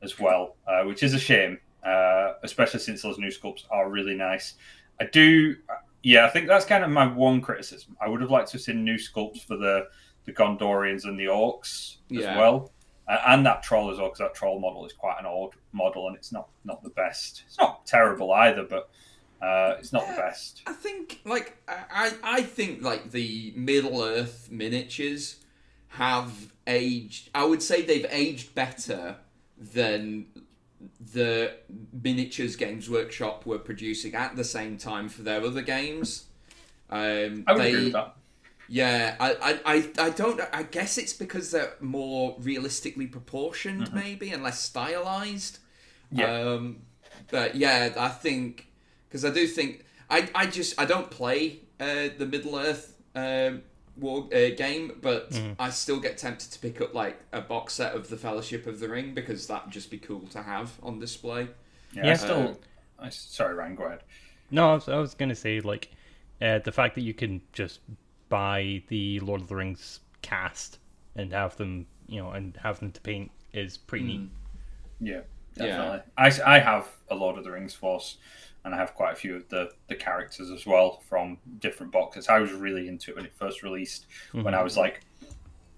as 0.03 0.19
well, 0.19 0.57
uh, 0.67 0.83
which 0.85 1.03
is 1.03 1.15
a 1.15 1.19
shame, 1.19 1.59
uh, 1.85 2.35
especially 2.43 2.81
since 2.81 3.03
those 3.03 3.19
new 3.19 3.29
sculpts 3.29 3.65
are 3.71 3.89
really 3.91 4.15
nice. 4.15 4.55
I 5.01 5.05
do, 5.05 5.57
yeah, 6.03 6.25
I 6.27 6.31
think 6.31 6.47
that's 6.49 6.65
kind 6.65 6.83
of 6.85 6.91
my 6.91 7.07
one 7.07 7.41
criticism. 7.41 7.97
I 8.01 8.09
would 8.09 8.21
have 8.21 8.31
liked 8.31 8.49
to 8.49 8.53
have 8.55 8.63
seen 8.63 8.85
new 8.85 8.97
sculpts 8.97 9.45
for 9.45 9.57
the 9.57 9.89
the 10.27 10.33
Gondorians 10.33 11.05
and 11.05 11.19
the 11.19 11.25
Orcs 11.25 11.97
Yeah. 12.09 12.31
as 12.33 12.37
well, 12.37 12.73
uh, 13.09 13.19
and 13.29 13.45
that 13.47 13.63
troll 13.63 13.91
as 13.91 13.97
well, 13.99 14.09
because 14.09 14.19
that 14.19 14.35
troll 14.35 14.61
model 14.61 14.85
is 14.85 14.93
quite 14.93 15.19
an 15.19 15.25
old 15.27 15.55
model, 15.73 16.09
and 16.09 16.17
it's 16.17 16.31
not 16.33 16.49
not 16.65 16.83
the 16.83 16.91
best. 16.91 17.45
It's 17.47 17.57
not 17.59 17.87
terrible 17.87 18.31
either, 18.33 18.65
but 18.65 18.91
uh, 19.43 19.77
it's 19.79 19.93
not 19.93 20.07
the 20.07 20.15
best. 20.15 20.63
I 20.67 20.73
think 20.73 21.21
like 21.25 21.57
I 21.69 22.13
I 22.23 22.43
think 22.43 22.83
like 22.83 23.11
the 23.11 23.53
Middle 23.57 24.03
Earth 24.03 24.49
miniatures 24.51 25.37
have 25.89 26.53
aged. 26.67 27.31
I 27.35 27.45
would 27.45 27.63
say 27.63 27.83
they've 27.83 28.07
aged 28.11 28.55
better 28.55 29.17
than 29.57 30.27
the 31.13 31.53
miniatures 31.93 32.57
Games 32.57 32.89
Workshop 32.89 33.47
were 33.47 33.59
producing 33.59 34.15
at 34.15 34.37
the 34.37 34.45
same 34.45 34.77
time 34.77 35.09
for 35.09 35.23
their 35.23 35.43
other 35.43 35.63
games. 35.63 36.27
Um, 36.89 37.45
I 37.47 37.53
would 37.53 37.63
they, 37.63 37.69
agree 37.69 37.85
with 37.85 37.93
that. 37.95 38.17
Yeah, 38.69 39.17
I, 39.19 39.59
I, 39.65 39.91
I, 39.99 40.11
don't. 40.11 40.41
I 40.53 40.63
guess 40.63 40.97
it's 40.97 41.13
because 41.13 41.51
they're 41.51 41.75
more 41.81 42.37
realistically 42.39 43.07
proportioned, 43.07 43.93
maybe, 43.93 44.31
and 44.31 44.45
less 44.45 44.61
stylized. 44.61 45.59
Yeah. 46.13 46.33
Um, 46.33 46.83
but 47.31 47.57
yeah, 47.57 47.93
I 47.99 48.09
think 48.09 48.69
because 49.11 49.25
I 49.25 49.31
do 49.31 49.47
think 49.47 49.85
I, 50.09 50.29
I 50.35 50.47
just 50.47 50.81
I 50.81 50.85
don't 50.87 51.11
play 51.11 51.59
uh, 51.81 52.09
the 52.17 52.27
Middle 52.27 52.57
Earth 52.57 52.97
um, 53.15 53.63
war 53.97 54.27
uh, 54.33 54.51
game, 54.57 54.93
but 55.03 55.39
I 55.59 55.71
still 55.71 56.01
get 56.01 56.17
tempted 56.17 56.51
to 56.53 56.59
pick 56.59 56.81
up 56.81 56.95
like 56.95 57.21
a 57.33 57.41
box 57.41 57.75
set 57.75 57.95
of 57.95 58.09
the 58.09 58.17
Fellowship 58.17 58.67
of 58.67 58.81
the 58.81 58.89
Ring 58.89 59.15
because 59.15 59.47
that'd 59.47 59.71
just 59.71 59.91
be 59.91 59.99
cool 59.99 60.23
to 60.29 60.43
have 60.43 60.73
on 60.83 60.99
display. 60.99 61.49
Yeah, 61.93 62.03
yeah. 62.03 62.05
I 62.05 62.09
Yeah. 62.09 62.15
still. 62.15 62.61
I, 62.99 63.09
sorry, 63.09 63.55
Ryan, 63.55 63.75
go 63.77 63.85
ahead. 63.85 64.01
No, 64.51 64.71
I 64.71 64.75
was, 64.75 64.89
I 64.89 64.97
was 64.99 65.15
gonna 65.15 65.35
say 65.35 65.61
like 65.61 65.91
uh, 66.43 66.59
the 66.61 66.73
fact 66.73 66.95
that 66.97 67.03
you 67.03 67.15
can 67.15 67.41
just 67.53 67.81
buy 68.29 68.83
the 68.89 69.21
Lord 69.21 69.41
of 69.41 69.49
the 69.49 69.57
Rings 69.57 70.01
cast 70.23 70.79
and 71.17 71.33
have 71.33 71.57
them, 71.57 71.87
you 72.07 72.21
know, 72.23 72.31
and 72.31 72.57
have 72.63 72.79
them 72.81 72.93
to 72.93 73.01
paint 73.01 73.31
is 73.53 73.77
pretty 73.77 74.05
neat. 74.05 74.29
Yeah, 75.01 75.21
Yeah. 75.57 75.67
definitely. 75.67 76.01
I, 76.17 76.57
I 76.57 76.59
have 76.61 76.89
a 77.11 77.15
Lord 77.15 77.39
of 77.39 77.45
the 77.45 77.51
Rings 77.51 77.75
force, 77.75 78.19
and 78.65 78.75
I 78.75 78.79
have 78.79 78.95
quite 78.95 79.13
a 79.13 79.17
few 79.17 79.37
of 79.37 79.49
the, 79.49 79.71
the 79.89 79.95
characters 79.95 80.51
as 80.51 80.67
well 80.67 81.01
from 81.09 81.39
different 81.61 81.93
boxes. 81.93 82.29
I 82.29 82.39
was 82.41 82.53
really 82.53 82.89
into 82.89 83.11
it 83.11 83.17
when 83.17 83.25
it 83.25 83.33
first 83.35 83.63
released, 83.63 84.07
when 84.33 84.55
I 84.55 84.63
was 84.63 84.77
like 84.77 85.01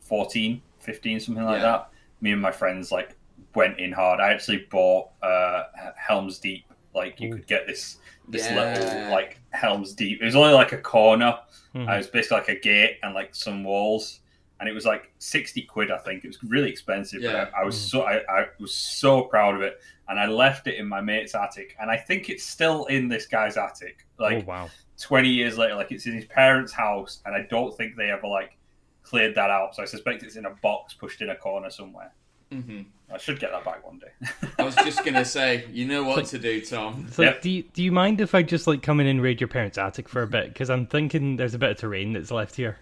14, 0.01 0.61
15, 0.81 1.21
something 1.21 1.45
like 1.45 1.59
Yeah. 1.59 1.63
that. 1.63 1.89
Me 2.21 2.33
and 2.33 2.41
my 2.43 2.53
friends 2.53 2.93
like 2.93 3.17
went 3.55 3.79
in 3.79 3.93
hard. 3.93 4.21
I 4.21 4.33
actually 4.33 4.67
bought 4.71 5.11
uh, 5.23 5.65
Helm's 5.97 6.39
Deep. 6.39 6.65
Like 6.95 7.21
you 7.21 7.33
could 7.33 7.47
get 7.47 7.67
this 7.67 7.99
this 8.29 8.47
Yeah. 8.51 8.75
little 8.75 9.11
like 9.11 9.41
Helm's 9.51 9.95
Deep. 9.95 10.21
It 10.21 10.25
was 10.25 10.37
only 10.37 10.53
like 10.53 10.73
a 10.73 10.79
corner. 10.79 11.39
Mhm. 11.75 11.89
Uh, 11.89 11.93
it 11.95 11.97
was 11.99 12.07
basically 12.09 12.39
like 12.39 12.49
a 12.49 12.61
gate 12.61 12.99
and 13.03 13.15
like 13.15 13.35
some 13.35 13.65
walls, 13.65 14.21
and 14.63 14.69
it 14.69 14.73
was 14.73 14.85
like 14.87 15.11
sixty 15.19 15.63
quid. 15.63 15.91
I 15.91 15.99
think 15.99 16.23
it 16.23 16.29
was 16.29 16.39
really 16.45 16.71
expensive. 16.71 17.21
Yeah. 17.21 17.47
But 17.47 17.55
I, 17.57 17.63
I 17.63 17.65
was 17.65 17.77
so 17.77 18.03
I, 18.03 18.19
I 18.29 18.47
was 18.61 18.73
so 18.73 19.23
proud 19.23 19.57
of 19.57 19.63
it, 19.63 19.81
and 20.09 20.21
I 20.21 20.27
left 20.27 20.69
it 20.69 20.77
in 20.77 20.87
my 20.87 21.01
mate's 21.01 21.35
attic, 21.35 21.75
and 21.81 21.91
I 21.91 21.97
think 21.97 22.31
it's 22.31 22.45
still 22.45 22.85
in 22.85 23.09
this 23.09 23.27
guy's 23.27 23.57
attic. 23.57 24.07
Like 24.19 24.45
oh 24.45 24.47
wow! 24.47 24.71
twenty 25.01 25.31
years 25.31 25.59
later, 25.59 25.75
like 25.75 25.91
it's 25.91 26.07
in 26.07 26.13
his 26.13 26.27
parents' 26.27 26.73
house, 26.73 27.21
and 27.27 27.35
I 27.35 27.43
don't 27.51 27.77
think 27.77 27.97
they 27.97 28.09
ever 28.13 28.29
like 28.29 28.57
cleared 29.03 29.35
that 29.35 29.51
out. 29.51 29.75
So 29.75 29.83
I 29.83 29.87
suspect 29.87 30.23
it's 30.23 30.37
in 30.37 30.47
a 30.47 30.51
box 30.63 30.95
pushed 30.95 31.21
in 31.23 31.31
a 31.31 31.35
corner 31.37 31.69
somewhere. 31.69 32.13
hmm 32.53 32.83
I 33.13 33.19
should 33.19 33.39
get 33.41 33.51
that 33.51 33.63
back 33.65 33.85
one 33.85 33.99
day. 33.99 34.49
I 34.59 34.63
was 34.63 34.75
just 34.77 35.05
gonna 35.05 35.25
say, 35.25 35.67
you 35.71 35.87
know 35.87 36.05
what 36.05 36.25
to 36.27 36.39
do, 36.39 36.63
Tom. 36.63 37.05
It's 37.09 37.19
like, 37.19 37.27
Yep. 37.27 37.43
do 37.43 37.51
you, 37.51 37.63
do 37.75 37.83
you 37.83 37.93
mind 37.93 38.23
if 38.23 38.35
I 38.35 38.43
just 38.43 38.67
like 38.67 38.81
come 38.81 39.01
in 39.01 39.07
and 39.07 39.21
raid 39.21 39.39
your 39.39 39.49
parents' 39.49 39.77
attic 39.77 40.09
for 40.09 40.23
a 40.23 40.27
bit? 40.27 40.49
Because 40.49 40.71
I'm 40.71 40.87
thinking 40.87 41.37
there's 41.37 41.53
a 41.53 41.59
bit 41.59 41.73
of 41.73 41.77
terrain 41.77 42.15
that's 42.15 42.31
left 42.31 42.55
here. 42.55 42.79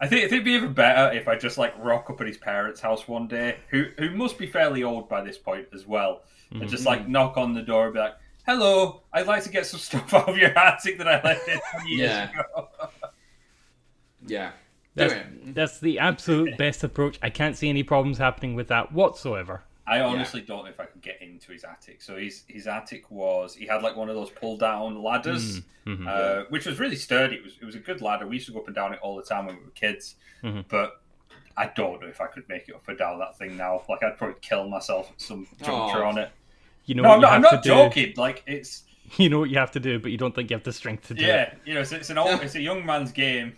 I 0.00 0.06
think 0.06 0.24
it'd 0.24 0.44
be 0.44 0.52
even 0.52 0.72
better 0.72 1.16
if 1.16 1.26
I 1.26 1.36
just 1.36 1.58
like 1.58 1.74
rock 1.78 2.08
up 2.08 2.20
at 2.20 2.26
his 2.26 2.36
parents' 2.36 2.80
house 2.80 3.08
one 3.08 3.26
day, 3.26 3.58
who 3.70 3.86
who 3.98 4.10
must 4.10 4.38
be 4.38 4.46
fairly 4.46 4.84
old 4.84 5.08
by 5.08 5.22
this 5.22 5.38
point 5.38 5.66
as 5.74 5.86
well, 5.86 6.22
and 6.50 6.68
just 6.68 6.86
like 6.86 7.02
mm-hmm. 7.02 7.12
knock 7.12 7.36
on 7.36 7.54
the 7.54 7.62
door 7.62 7.86
and 7.86 7.94
be 7.94 8.00
like, 8.00 8.14
"Hello, 8.46 9.02
I'd 9.12 9.26
like 9.26 9.42
to 9.44 9.50
get 9.50 9.66
some 9.66 9.80
stuff 9.88 10.14
out 10.14 10.28
of 10.28 10.36
your 10.36 10.56
attic 10.56 10.98
that 10.98 11.08
I 11.08 11.20
left 11.22 11.48
in 11.48 11.58
years 11.88 12.00
Yeah. 12.00 12.30
ago." 12.30 12.68
Yeah. 14.26 14.50
That's, 14.94 15.14
that's 15.46 15.78
the 15.80 16.00
absolute 16.00 16.58
best 16.58 16.82
approach. 16.82 17.18
I 17.22 17.30
can't 17.30 17.56
see 17.56 17.68
any 17.68 17.84
problems 17.84 18.18
happening 18.18 18.54
with 18.54 18.68
that 18.68 18.92
whatsoever. 18.92 19.62
I 19.88 20.00
honestly 20.00 20.40
don't 20.42 20.64
know 20.64 20.70
if 20.70 20.78
I 20.80 20.84
could 20.84 21.00
get 21.02 21.20
into 21.22 21.52
his 21.52 21.64
attic. 21.64 22.02
So 22.02 22.16
his 22.16 22.42
his 22.48 22.66
attic 22.66 23.10
was 23.10 23.54
he 23.54 23.66
had 23.66 23.82
like 23.82 23.96
one 23.96 24.08
of 24.08 24.14
those 24.14 24.30
pull 24.30 24.56
down 24.56 25.02
ladders, 25.02 25.62
Mhm. 25.86 26.06
uh, 26.06 26.44
which 26.50 26.66
was 26.66 26.78
really 26.78 26.96
sturdy. 26.96 27.36
It 27.36 27.44
was 27.44 27.52
it 27.60 27.64
was 27.64 27.74
a 27.74 27.78
good 27.80 28.00
ladder. 28.02 28.26
We 28.26 28.36
used 28.36 28.46
to 28.46 28.52
go 28.52 28.60
up 28.60 28.66
and 28.66 28.74
down 28.74 28.92
it 28.92 29.00
all 29.02 29.16
the 29.16 29.22
time 29.22 29.46
when 29.46 29.56
we 29.56 29.62
were 29.64 29.70
kids, 29.70 30.16
Mhm. 30.44 30.64
but. 30.68 31.00
I 31.60 31.66
don't 31.74 32.00
know 32.00 32.06
if 32.06 32.20
I 32.20 32.28
could 32.28 32.48
make 32.48 32.68
it 32.68 32.76
up 32.76 32.86
and 32.86 32.96
down 32.96 33.18
that 33.18 33.36
thing 33.36 33.56
now. 33.56 33.82
Like 33.88 34.00
I'd 34.04 34.16
probably 34.16 34.36
kill 34.40 34.68
myself 34.68 35.10
at 35.10 35.20
some 35.20 35.44
juncture 35.60 36.04
Aw. 36.04 36.08
on 36.08 36.16
it. 36.18 36.30
You 36.84 36.94
know 36.94 37.02
No, 37.02 37.08
what 37.08 37.14
I'm 37.16 37.18
you 37.18 37.22
not, 37.22 37.32
I'm 37.32 37.42
have 37.42 37.52
not 37.54 37.62
to 37.64 37.68
do. 37.68 37.74
joking. 37.74 38.14
Like 38.16 38.44
it's 38.46 38.84
You 39.16 39.28
know 39.28 39.40
what 39.40 39.50
you 39.50 39.58
have 39.58 39.72
to 39.72 39.80
do, 39.80 39.98
but 39.98 40.12
you 40.12 40.18
don't 40.18 40.32
think 40.32 40.50
you 40.50 40.54
have 40.56 40.62
the 40.62 40.72
strength 40.72 41.08
to 41.08 41.14
do 41.14 41.24
it. 41.24 41.26
yeah, 41.26 41.54
you 41.64 41.74
know, 41.74 41.80
it's, 41.80 41.90
it's 41.90 42.10
an 42.10 42.18
old, 42.18 42.40
it's 42.42 42.54
a 42.54 42.60
young 42.60 42.86
man's 42.86 43.10
game. 43.10 43.56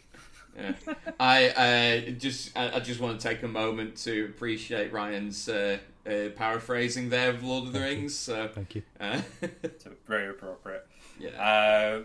Yeah. 0.57 0.73
I 1.21 1.49
uh, 1.51 2.11
just 2.13 2.57
I, 2.57 2.77
I 2.77 2.81
just 2.81 3.01
want 3.01 3.21
to 3.21 3.29
take 3.29 3.43
a 3.43 3.49
moment 3.49 3.97
to 4.05 4.25
appreciate 4.35 4.95
Ryan's 4.95 5.47
uh, 5.51 5.77
uh, 6.07 6.31
paraphrasing 6.37 7.09
there 7.11 7.31
of 7.31 7.43
Lord 7.45 7.67
of 7.67 7.73
the 7.73 7.81
Rings. 7.81 8.17
So, 8.17 8.49
Thank 8.49 8.75
you. 8.77 8.83
uh, 9.01 9.21
So 9.79 9.91
very 10.07 10.31
appropriate. 10.31 10.87
yeah, 11.19 11.31
Uh, 11.31 12.05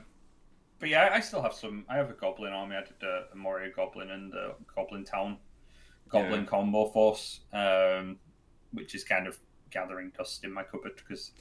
but 0.80 0.90
yeah, 0.90 1.04
I, 1.06 1.16
I 1.16 1.20
still 1.22 1.42
have 1.42 1.54
some. 1.54 1.86
I 1.90 1.96
have 1.96 2.10
a 2.10 2.14
goblin 2.14 2.54
army. 2.54 2.76
I 2.76 2.82
did 2.82 3.02
a, 3.04 3.26
a 3.32 3.36
Moria 3.36 3.72
goblin 3.72 4.12
and 4.12 4.34
a 4.34 4.56
goblin 4.76 5.06
town 5.06 5.38
goblin 6.10 6.42
Yeah. 6.42 6.48
combo 6.48 6.86
force, 6.90 7.40
um, 7.54 8.18
which 8.74 8.94
is 8.96 9.04
kind 9.04 9.28
of 9.28 9.38
gathering 9.72 10.12
dust 10.18 10.44
in 10.44 10.52
my 10.54 10.64
cupboard 10.64 10.94
because 10.96 11.32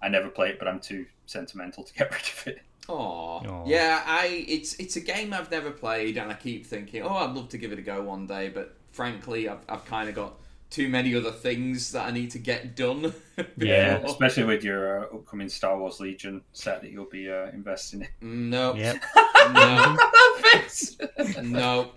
I 0.00 0.08
never 0.08 0.28
play 0.28 0.50
it, 0.50 0.58
but 0.58 0.68
I'm 0.68 0.80
too 0.80 1.06
sentimental 1.26 1.84
to 1.84 1.92
get 1.94 2.10
rid 2.12 2.22
of 2.22 2.44
it. 2.46 2.62
Aw. 2.88 2.94
Aw. 3.38 3.64
yeah. 3.66 4.02
I 4.04 4.44
it's 4.46 4.74
it's 4.74 4.96
a 4.96 5.00
game 5.00 5.32
I've 5.32 5.50
never 5.50 5.70
played, 5.70 6.18
and 6.18 6.30
I 6.30 6.34
keep 6.34 6.66
thinking, 6.66 7.02
oh, 7.02 7.14
I'd 7.16 7.34
love 7.34 7.48
to 7.50 7.58
give 7.58 7.72
it 7.72 7.78
a 7.78 7.82
go 7.82 8.02
one 8.02 8.26
day, 8.26 8.48
but 8.50 8.76
frankly, 8.92 9.48
I've 9.48 9.64
I've 9.68 9.84
kind 9.86 10.08
of 10.10 10.14
got 10.14 10.34
too 10.72 10.88
many 10.88 11.14
other 11.14 11.30
things 11.30 11.92
that 11.92 12.08
I 12.08 12.10
need 12.10 12.30
to 12.32 12.38
get 12.38 12.74
done. 12.74 13.12
Yeah. 13.56 13.98
especially 14.04 14.44
with 14.44 14.62
your 14.62 15.00
uh, 15.00 15.14
upcoming 15.16 15.48
Star 15.48 15.78
Wars 15.78 16.00
Legion 16.00 16.42
set 16.52 16.82
that 16.82 16.90
you'll 16.90 17.06
be 17.06 17.30
uh, 17.30 17.46
investing 17.52 18.06
in. 18.20 18.50
No. 18.50 18.74
Yep. 18.74 19.02
No. 19.52 19.96
No. 21.42 21.90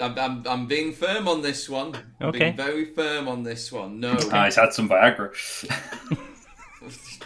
I'm, 0.00 0.18
I'm, 0.18 0.42
I'm 0.46 0.66
being 0.66 0.92
firm 0.92 1.26
on 1.28 1.40
this 1.42 1.68
one. 1.68 1.94
I'm 2.20 2.28
Okay. 2.28 2.38
being 2.38 2.56
very 2.56 2.84
firm 2.86 3.28
on 3.28 3.42
this 3.42 3.72
one. 3.72 3.98
No. 4.00 4.16
Ah, 4.32 4.44
he's 4.44 4.56
had 4.56 4.72
some 4.74 4.88
Viagra. 4.88 5.30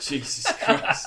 Jesus 0.01 0.47
Christ. 0.63 1.07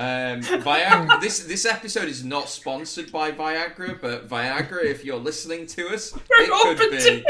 Um, 0.00 0.40
Viagra. 0.40 1.20
This 1.20 1.40
this 1.40 1.66
episode 1.66 2.08
is 2.08 2.24
not 2.24 2.48
sponsored 2.48 3.12
by 3.12 3.32
Viagra, 3.32 4.00
but 4.00 4.28
Viagra, 4.28 4.82
if 4.84 5.04
you're 5.04 5.18
listening 5.18 5.66
to 5.66 5.88
us, 5.88 6.14
We're 6.14 6.22
it 6.38 6.78
could 6.78 7.24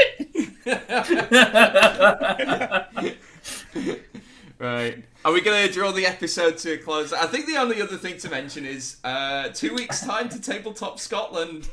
be. 3.75 3.81
right. 4.59 5.03
Are 5.23 5.31
we 5.33 5.41
going 5.41 5.67
to 5.67 5.73
draw 5.73 5.91
the 5.91 6.05
episode 6.05 6.57
to 6.59 6.73
a 6.73 6.77
close? 6.77 7.11
I 7.13 7.27
think 7.27 7.45
the 7.45 7.57
only 7.57 7.81
other 7.81 7.97
thing 7.97 8.17
to 8.19 8.29
mention 8.29 8.65
is 8.65 8.97
uh, 9.03 9.49
two 9.49 9.73
weeks' 9.75 10.01
time 10.05 10.29
to 10.29 10.39
Tabletop 10.41 10.99
Scotland. 10.99 11.69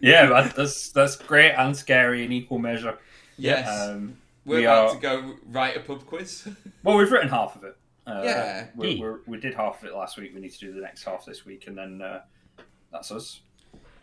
yeah, 0.00 0.26
that, 0.26 0.54
that's 0.54 0.90
that's 0.90 1.16
great 1.16 1.52
and 1.52 1.76
scary 1.76 2.24
in 2.24 2.32
equal 2.32 2.58
measure. 2.58 2.98
Yes. 3.38 3.66
Um, 3.88 4.18
We're 4.44 4.58
we 4.58 4.64
about 4.64 4.88
are- 4.90 4.94
to 4.96 5.00
go 5.00 5.34
write 5.50 5.76
a 5.76 5.80
pub 5.80 6.04
quiz. 6.06 6.46
Well, 6.82 6.96
we've 6.96 7.10
written 7.10 7.28
half 7.30 7.56
of 7.56 7.64
it. 7.64 7.76
Uh, 8.06 8.22
Yeah. 8.24 8.66
we 8.74 8.88
Yeah. 8.92 9.00
we're, 9.00 9.18
we 9.26 9.38
did 9.38 9.54
half 9.54 9.82
of 9.82 9.88
it 9.88 9.94
last 9.94 10.16
week. 10.18 10.32
We 10.34 10.40
need 10.40 10.52
to 10.52 10.58
do 10.58 10.72
the 10.72 10.80
next 10.80 11.04
half 11.04 11.24
this 11.24 11.44
week, 11.46 11.66
and 11.66 11.76
then 11.78 12.02
uh, 12.02 12.22
that's 12.90 13.10
us. 13.12 13.40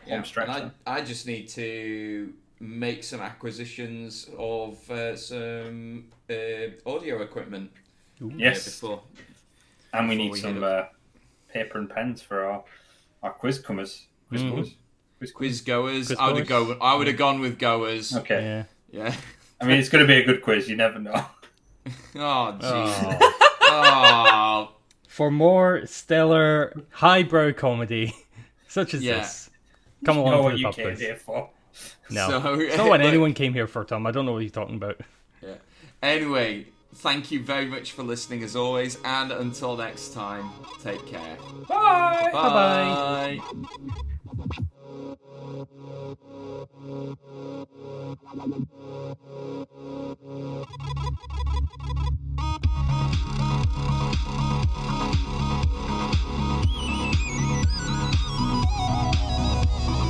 Home 0.08 0.24
stretch. 0.24 0.48
and. 0.48 0.70
I, 0.86 0.96
I 0.98 1.00
just 1.02 1.26
need 1.26 1.48
to 1.50 2.32
make 2.58 3.04
some 3.04 3.20
acquisitions 3.20 4.28
of 4.38 4.90
uh, 4.90 5.14
some 5.16 6.06
uh, 6.30 6.34
audio 6.86 7.22
equipment. 7.22 7.70
uh, 8.22 8.26
Yes, 8.36 8.64
before. 8.64 9.02
and 9.92 10.08
we 10.08 10.14
need 10.16 10.32
we 10.32 10.38
some 10.38 10.62
uh, 10.64 10.84
paper 11.52 11.78
and 11.78 11.88
pens 11.90 12.22
for 12.22 12.44
our 12.44 12.64
our 13.22 13.32
quiz 13.32 13.58
comers. 13.58 14.06
Quiz 14.28 14.42
Mhm. 14.42 14.50
comers. 14.50 14.74
Quiz 15.18 15.32
Quiz 15.32 15.60
goers. 15.60 16.06
Quiz 16.06 16.18
I 16.18 16.26
would 16.28 16.38
have 16.38 16.48
goers? 16.48 16.78
go. 16.78 16.84
I 16.84 16.94
would 16.94 17.06
have 17.06 17.16
gone 17.18 17.40
with 17.40 17.58
goers. 17.58 18.16
Okay. 18.16 18.42
Yeah. 18.90 19.04
Yeah. 19.04 19.14
I 19.60 19.66
mean, 19.66 19.78
it's 19.78 19.90
going 19.90 20.02
to 20.02 20.08
be 20.08 20.18
a 20.20 20.24
good 20.24 20.40
quiz. 20.42 20.68
You 20.70 20.76
never 20.76 20.98
know. 20.98 21.12
Oh 22.14 22.56
jeez. 22.60 23.18
Oh. 23.20 23.36
Oh. 23.72 24.72
For 25.08 25.30
more 25.30 25.86
stellar 25.86 26.72
highbrow 26.90 27.52
comedy 27.52 28.14
such 28.68 28.94
as 28.94 29.02
Yeah. 29.02 29.18
this, 29.18 29.50
come 30.04 30.16
You 30.16 30.22
along 30.22 30.32
know 30.32 30.38
to 30.38 30.42
what 30.44 30.52
the 30.52 30.58
you 30.58 30.64
pub 30.66 30.74
came 30.74 30.86
quiz. 30.86 31.00
here 31.00 31.16
for. 31.16 31.50
No, 32.10 32.28
So, 32.28 32.54
it's 32.60 32.76
not 32.76 32.88
what 32.94 33.00
anyone 33.00 33.34
came 33.34 33.52
here 33.52 33.66
for, 33.66 33.84
Tom. 33.84 34.06
I 34.06 34.12
don't 34.12 34.24
know 34.26 34.32
what 34.32 34.38
you're 34.40 34.50
talking 34.50 34.76
about. 34.76 35.00
Yeah. 35.42 35.54
Anyway, 36.02 36.66
thank 36.94 37.30
you 37.32 37.42
very 37.42 37.66
much 37.66 37.92
for 37.92 38.02
listening 38.04 38.42
as 38.44 38.54
always, 38.56 38.98
and 39.04 39.30
until 39.32 39.76
next 39.76 40.14
time, 40.14 40.50
take 40.82 41.04
care. 41.06 41.36
Bye. 41.68 42.30
Bye. 42.32 43.40
Bye. 44.36 44.60
Thank 59.90 60.09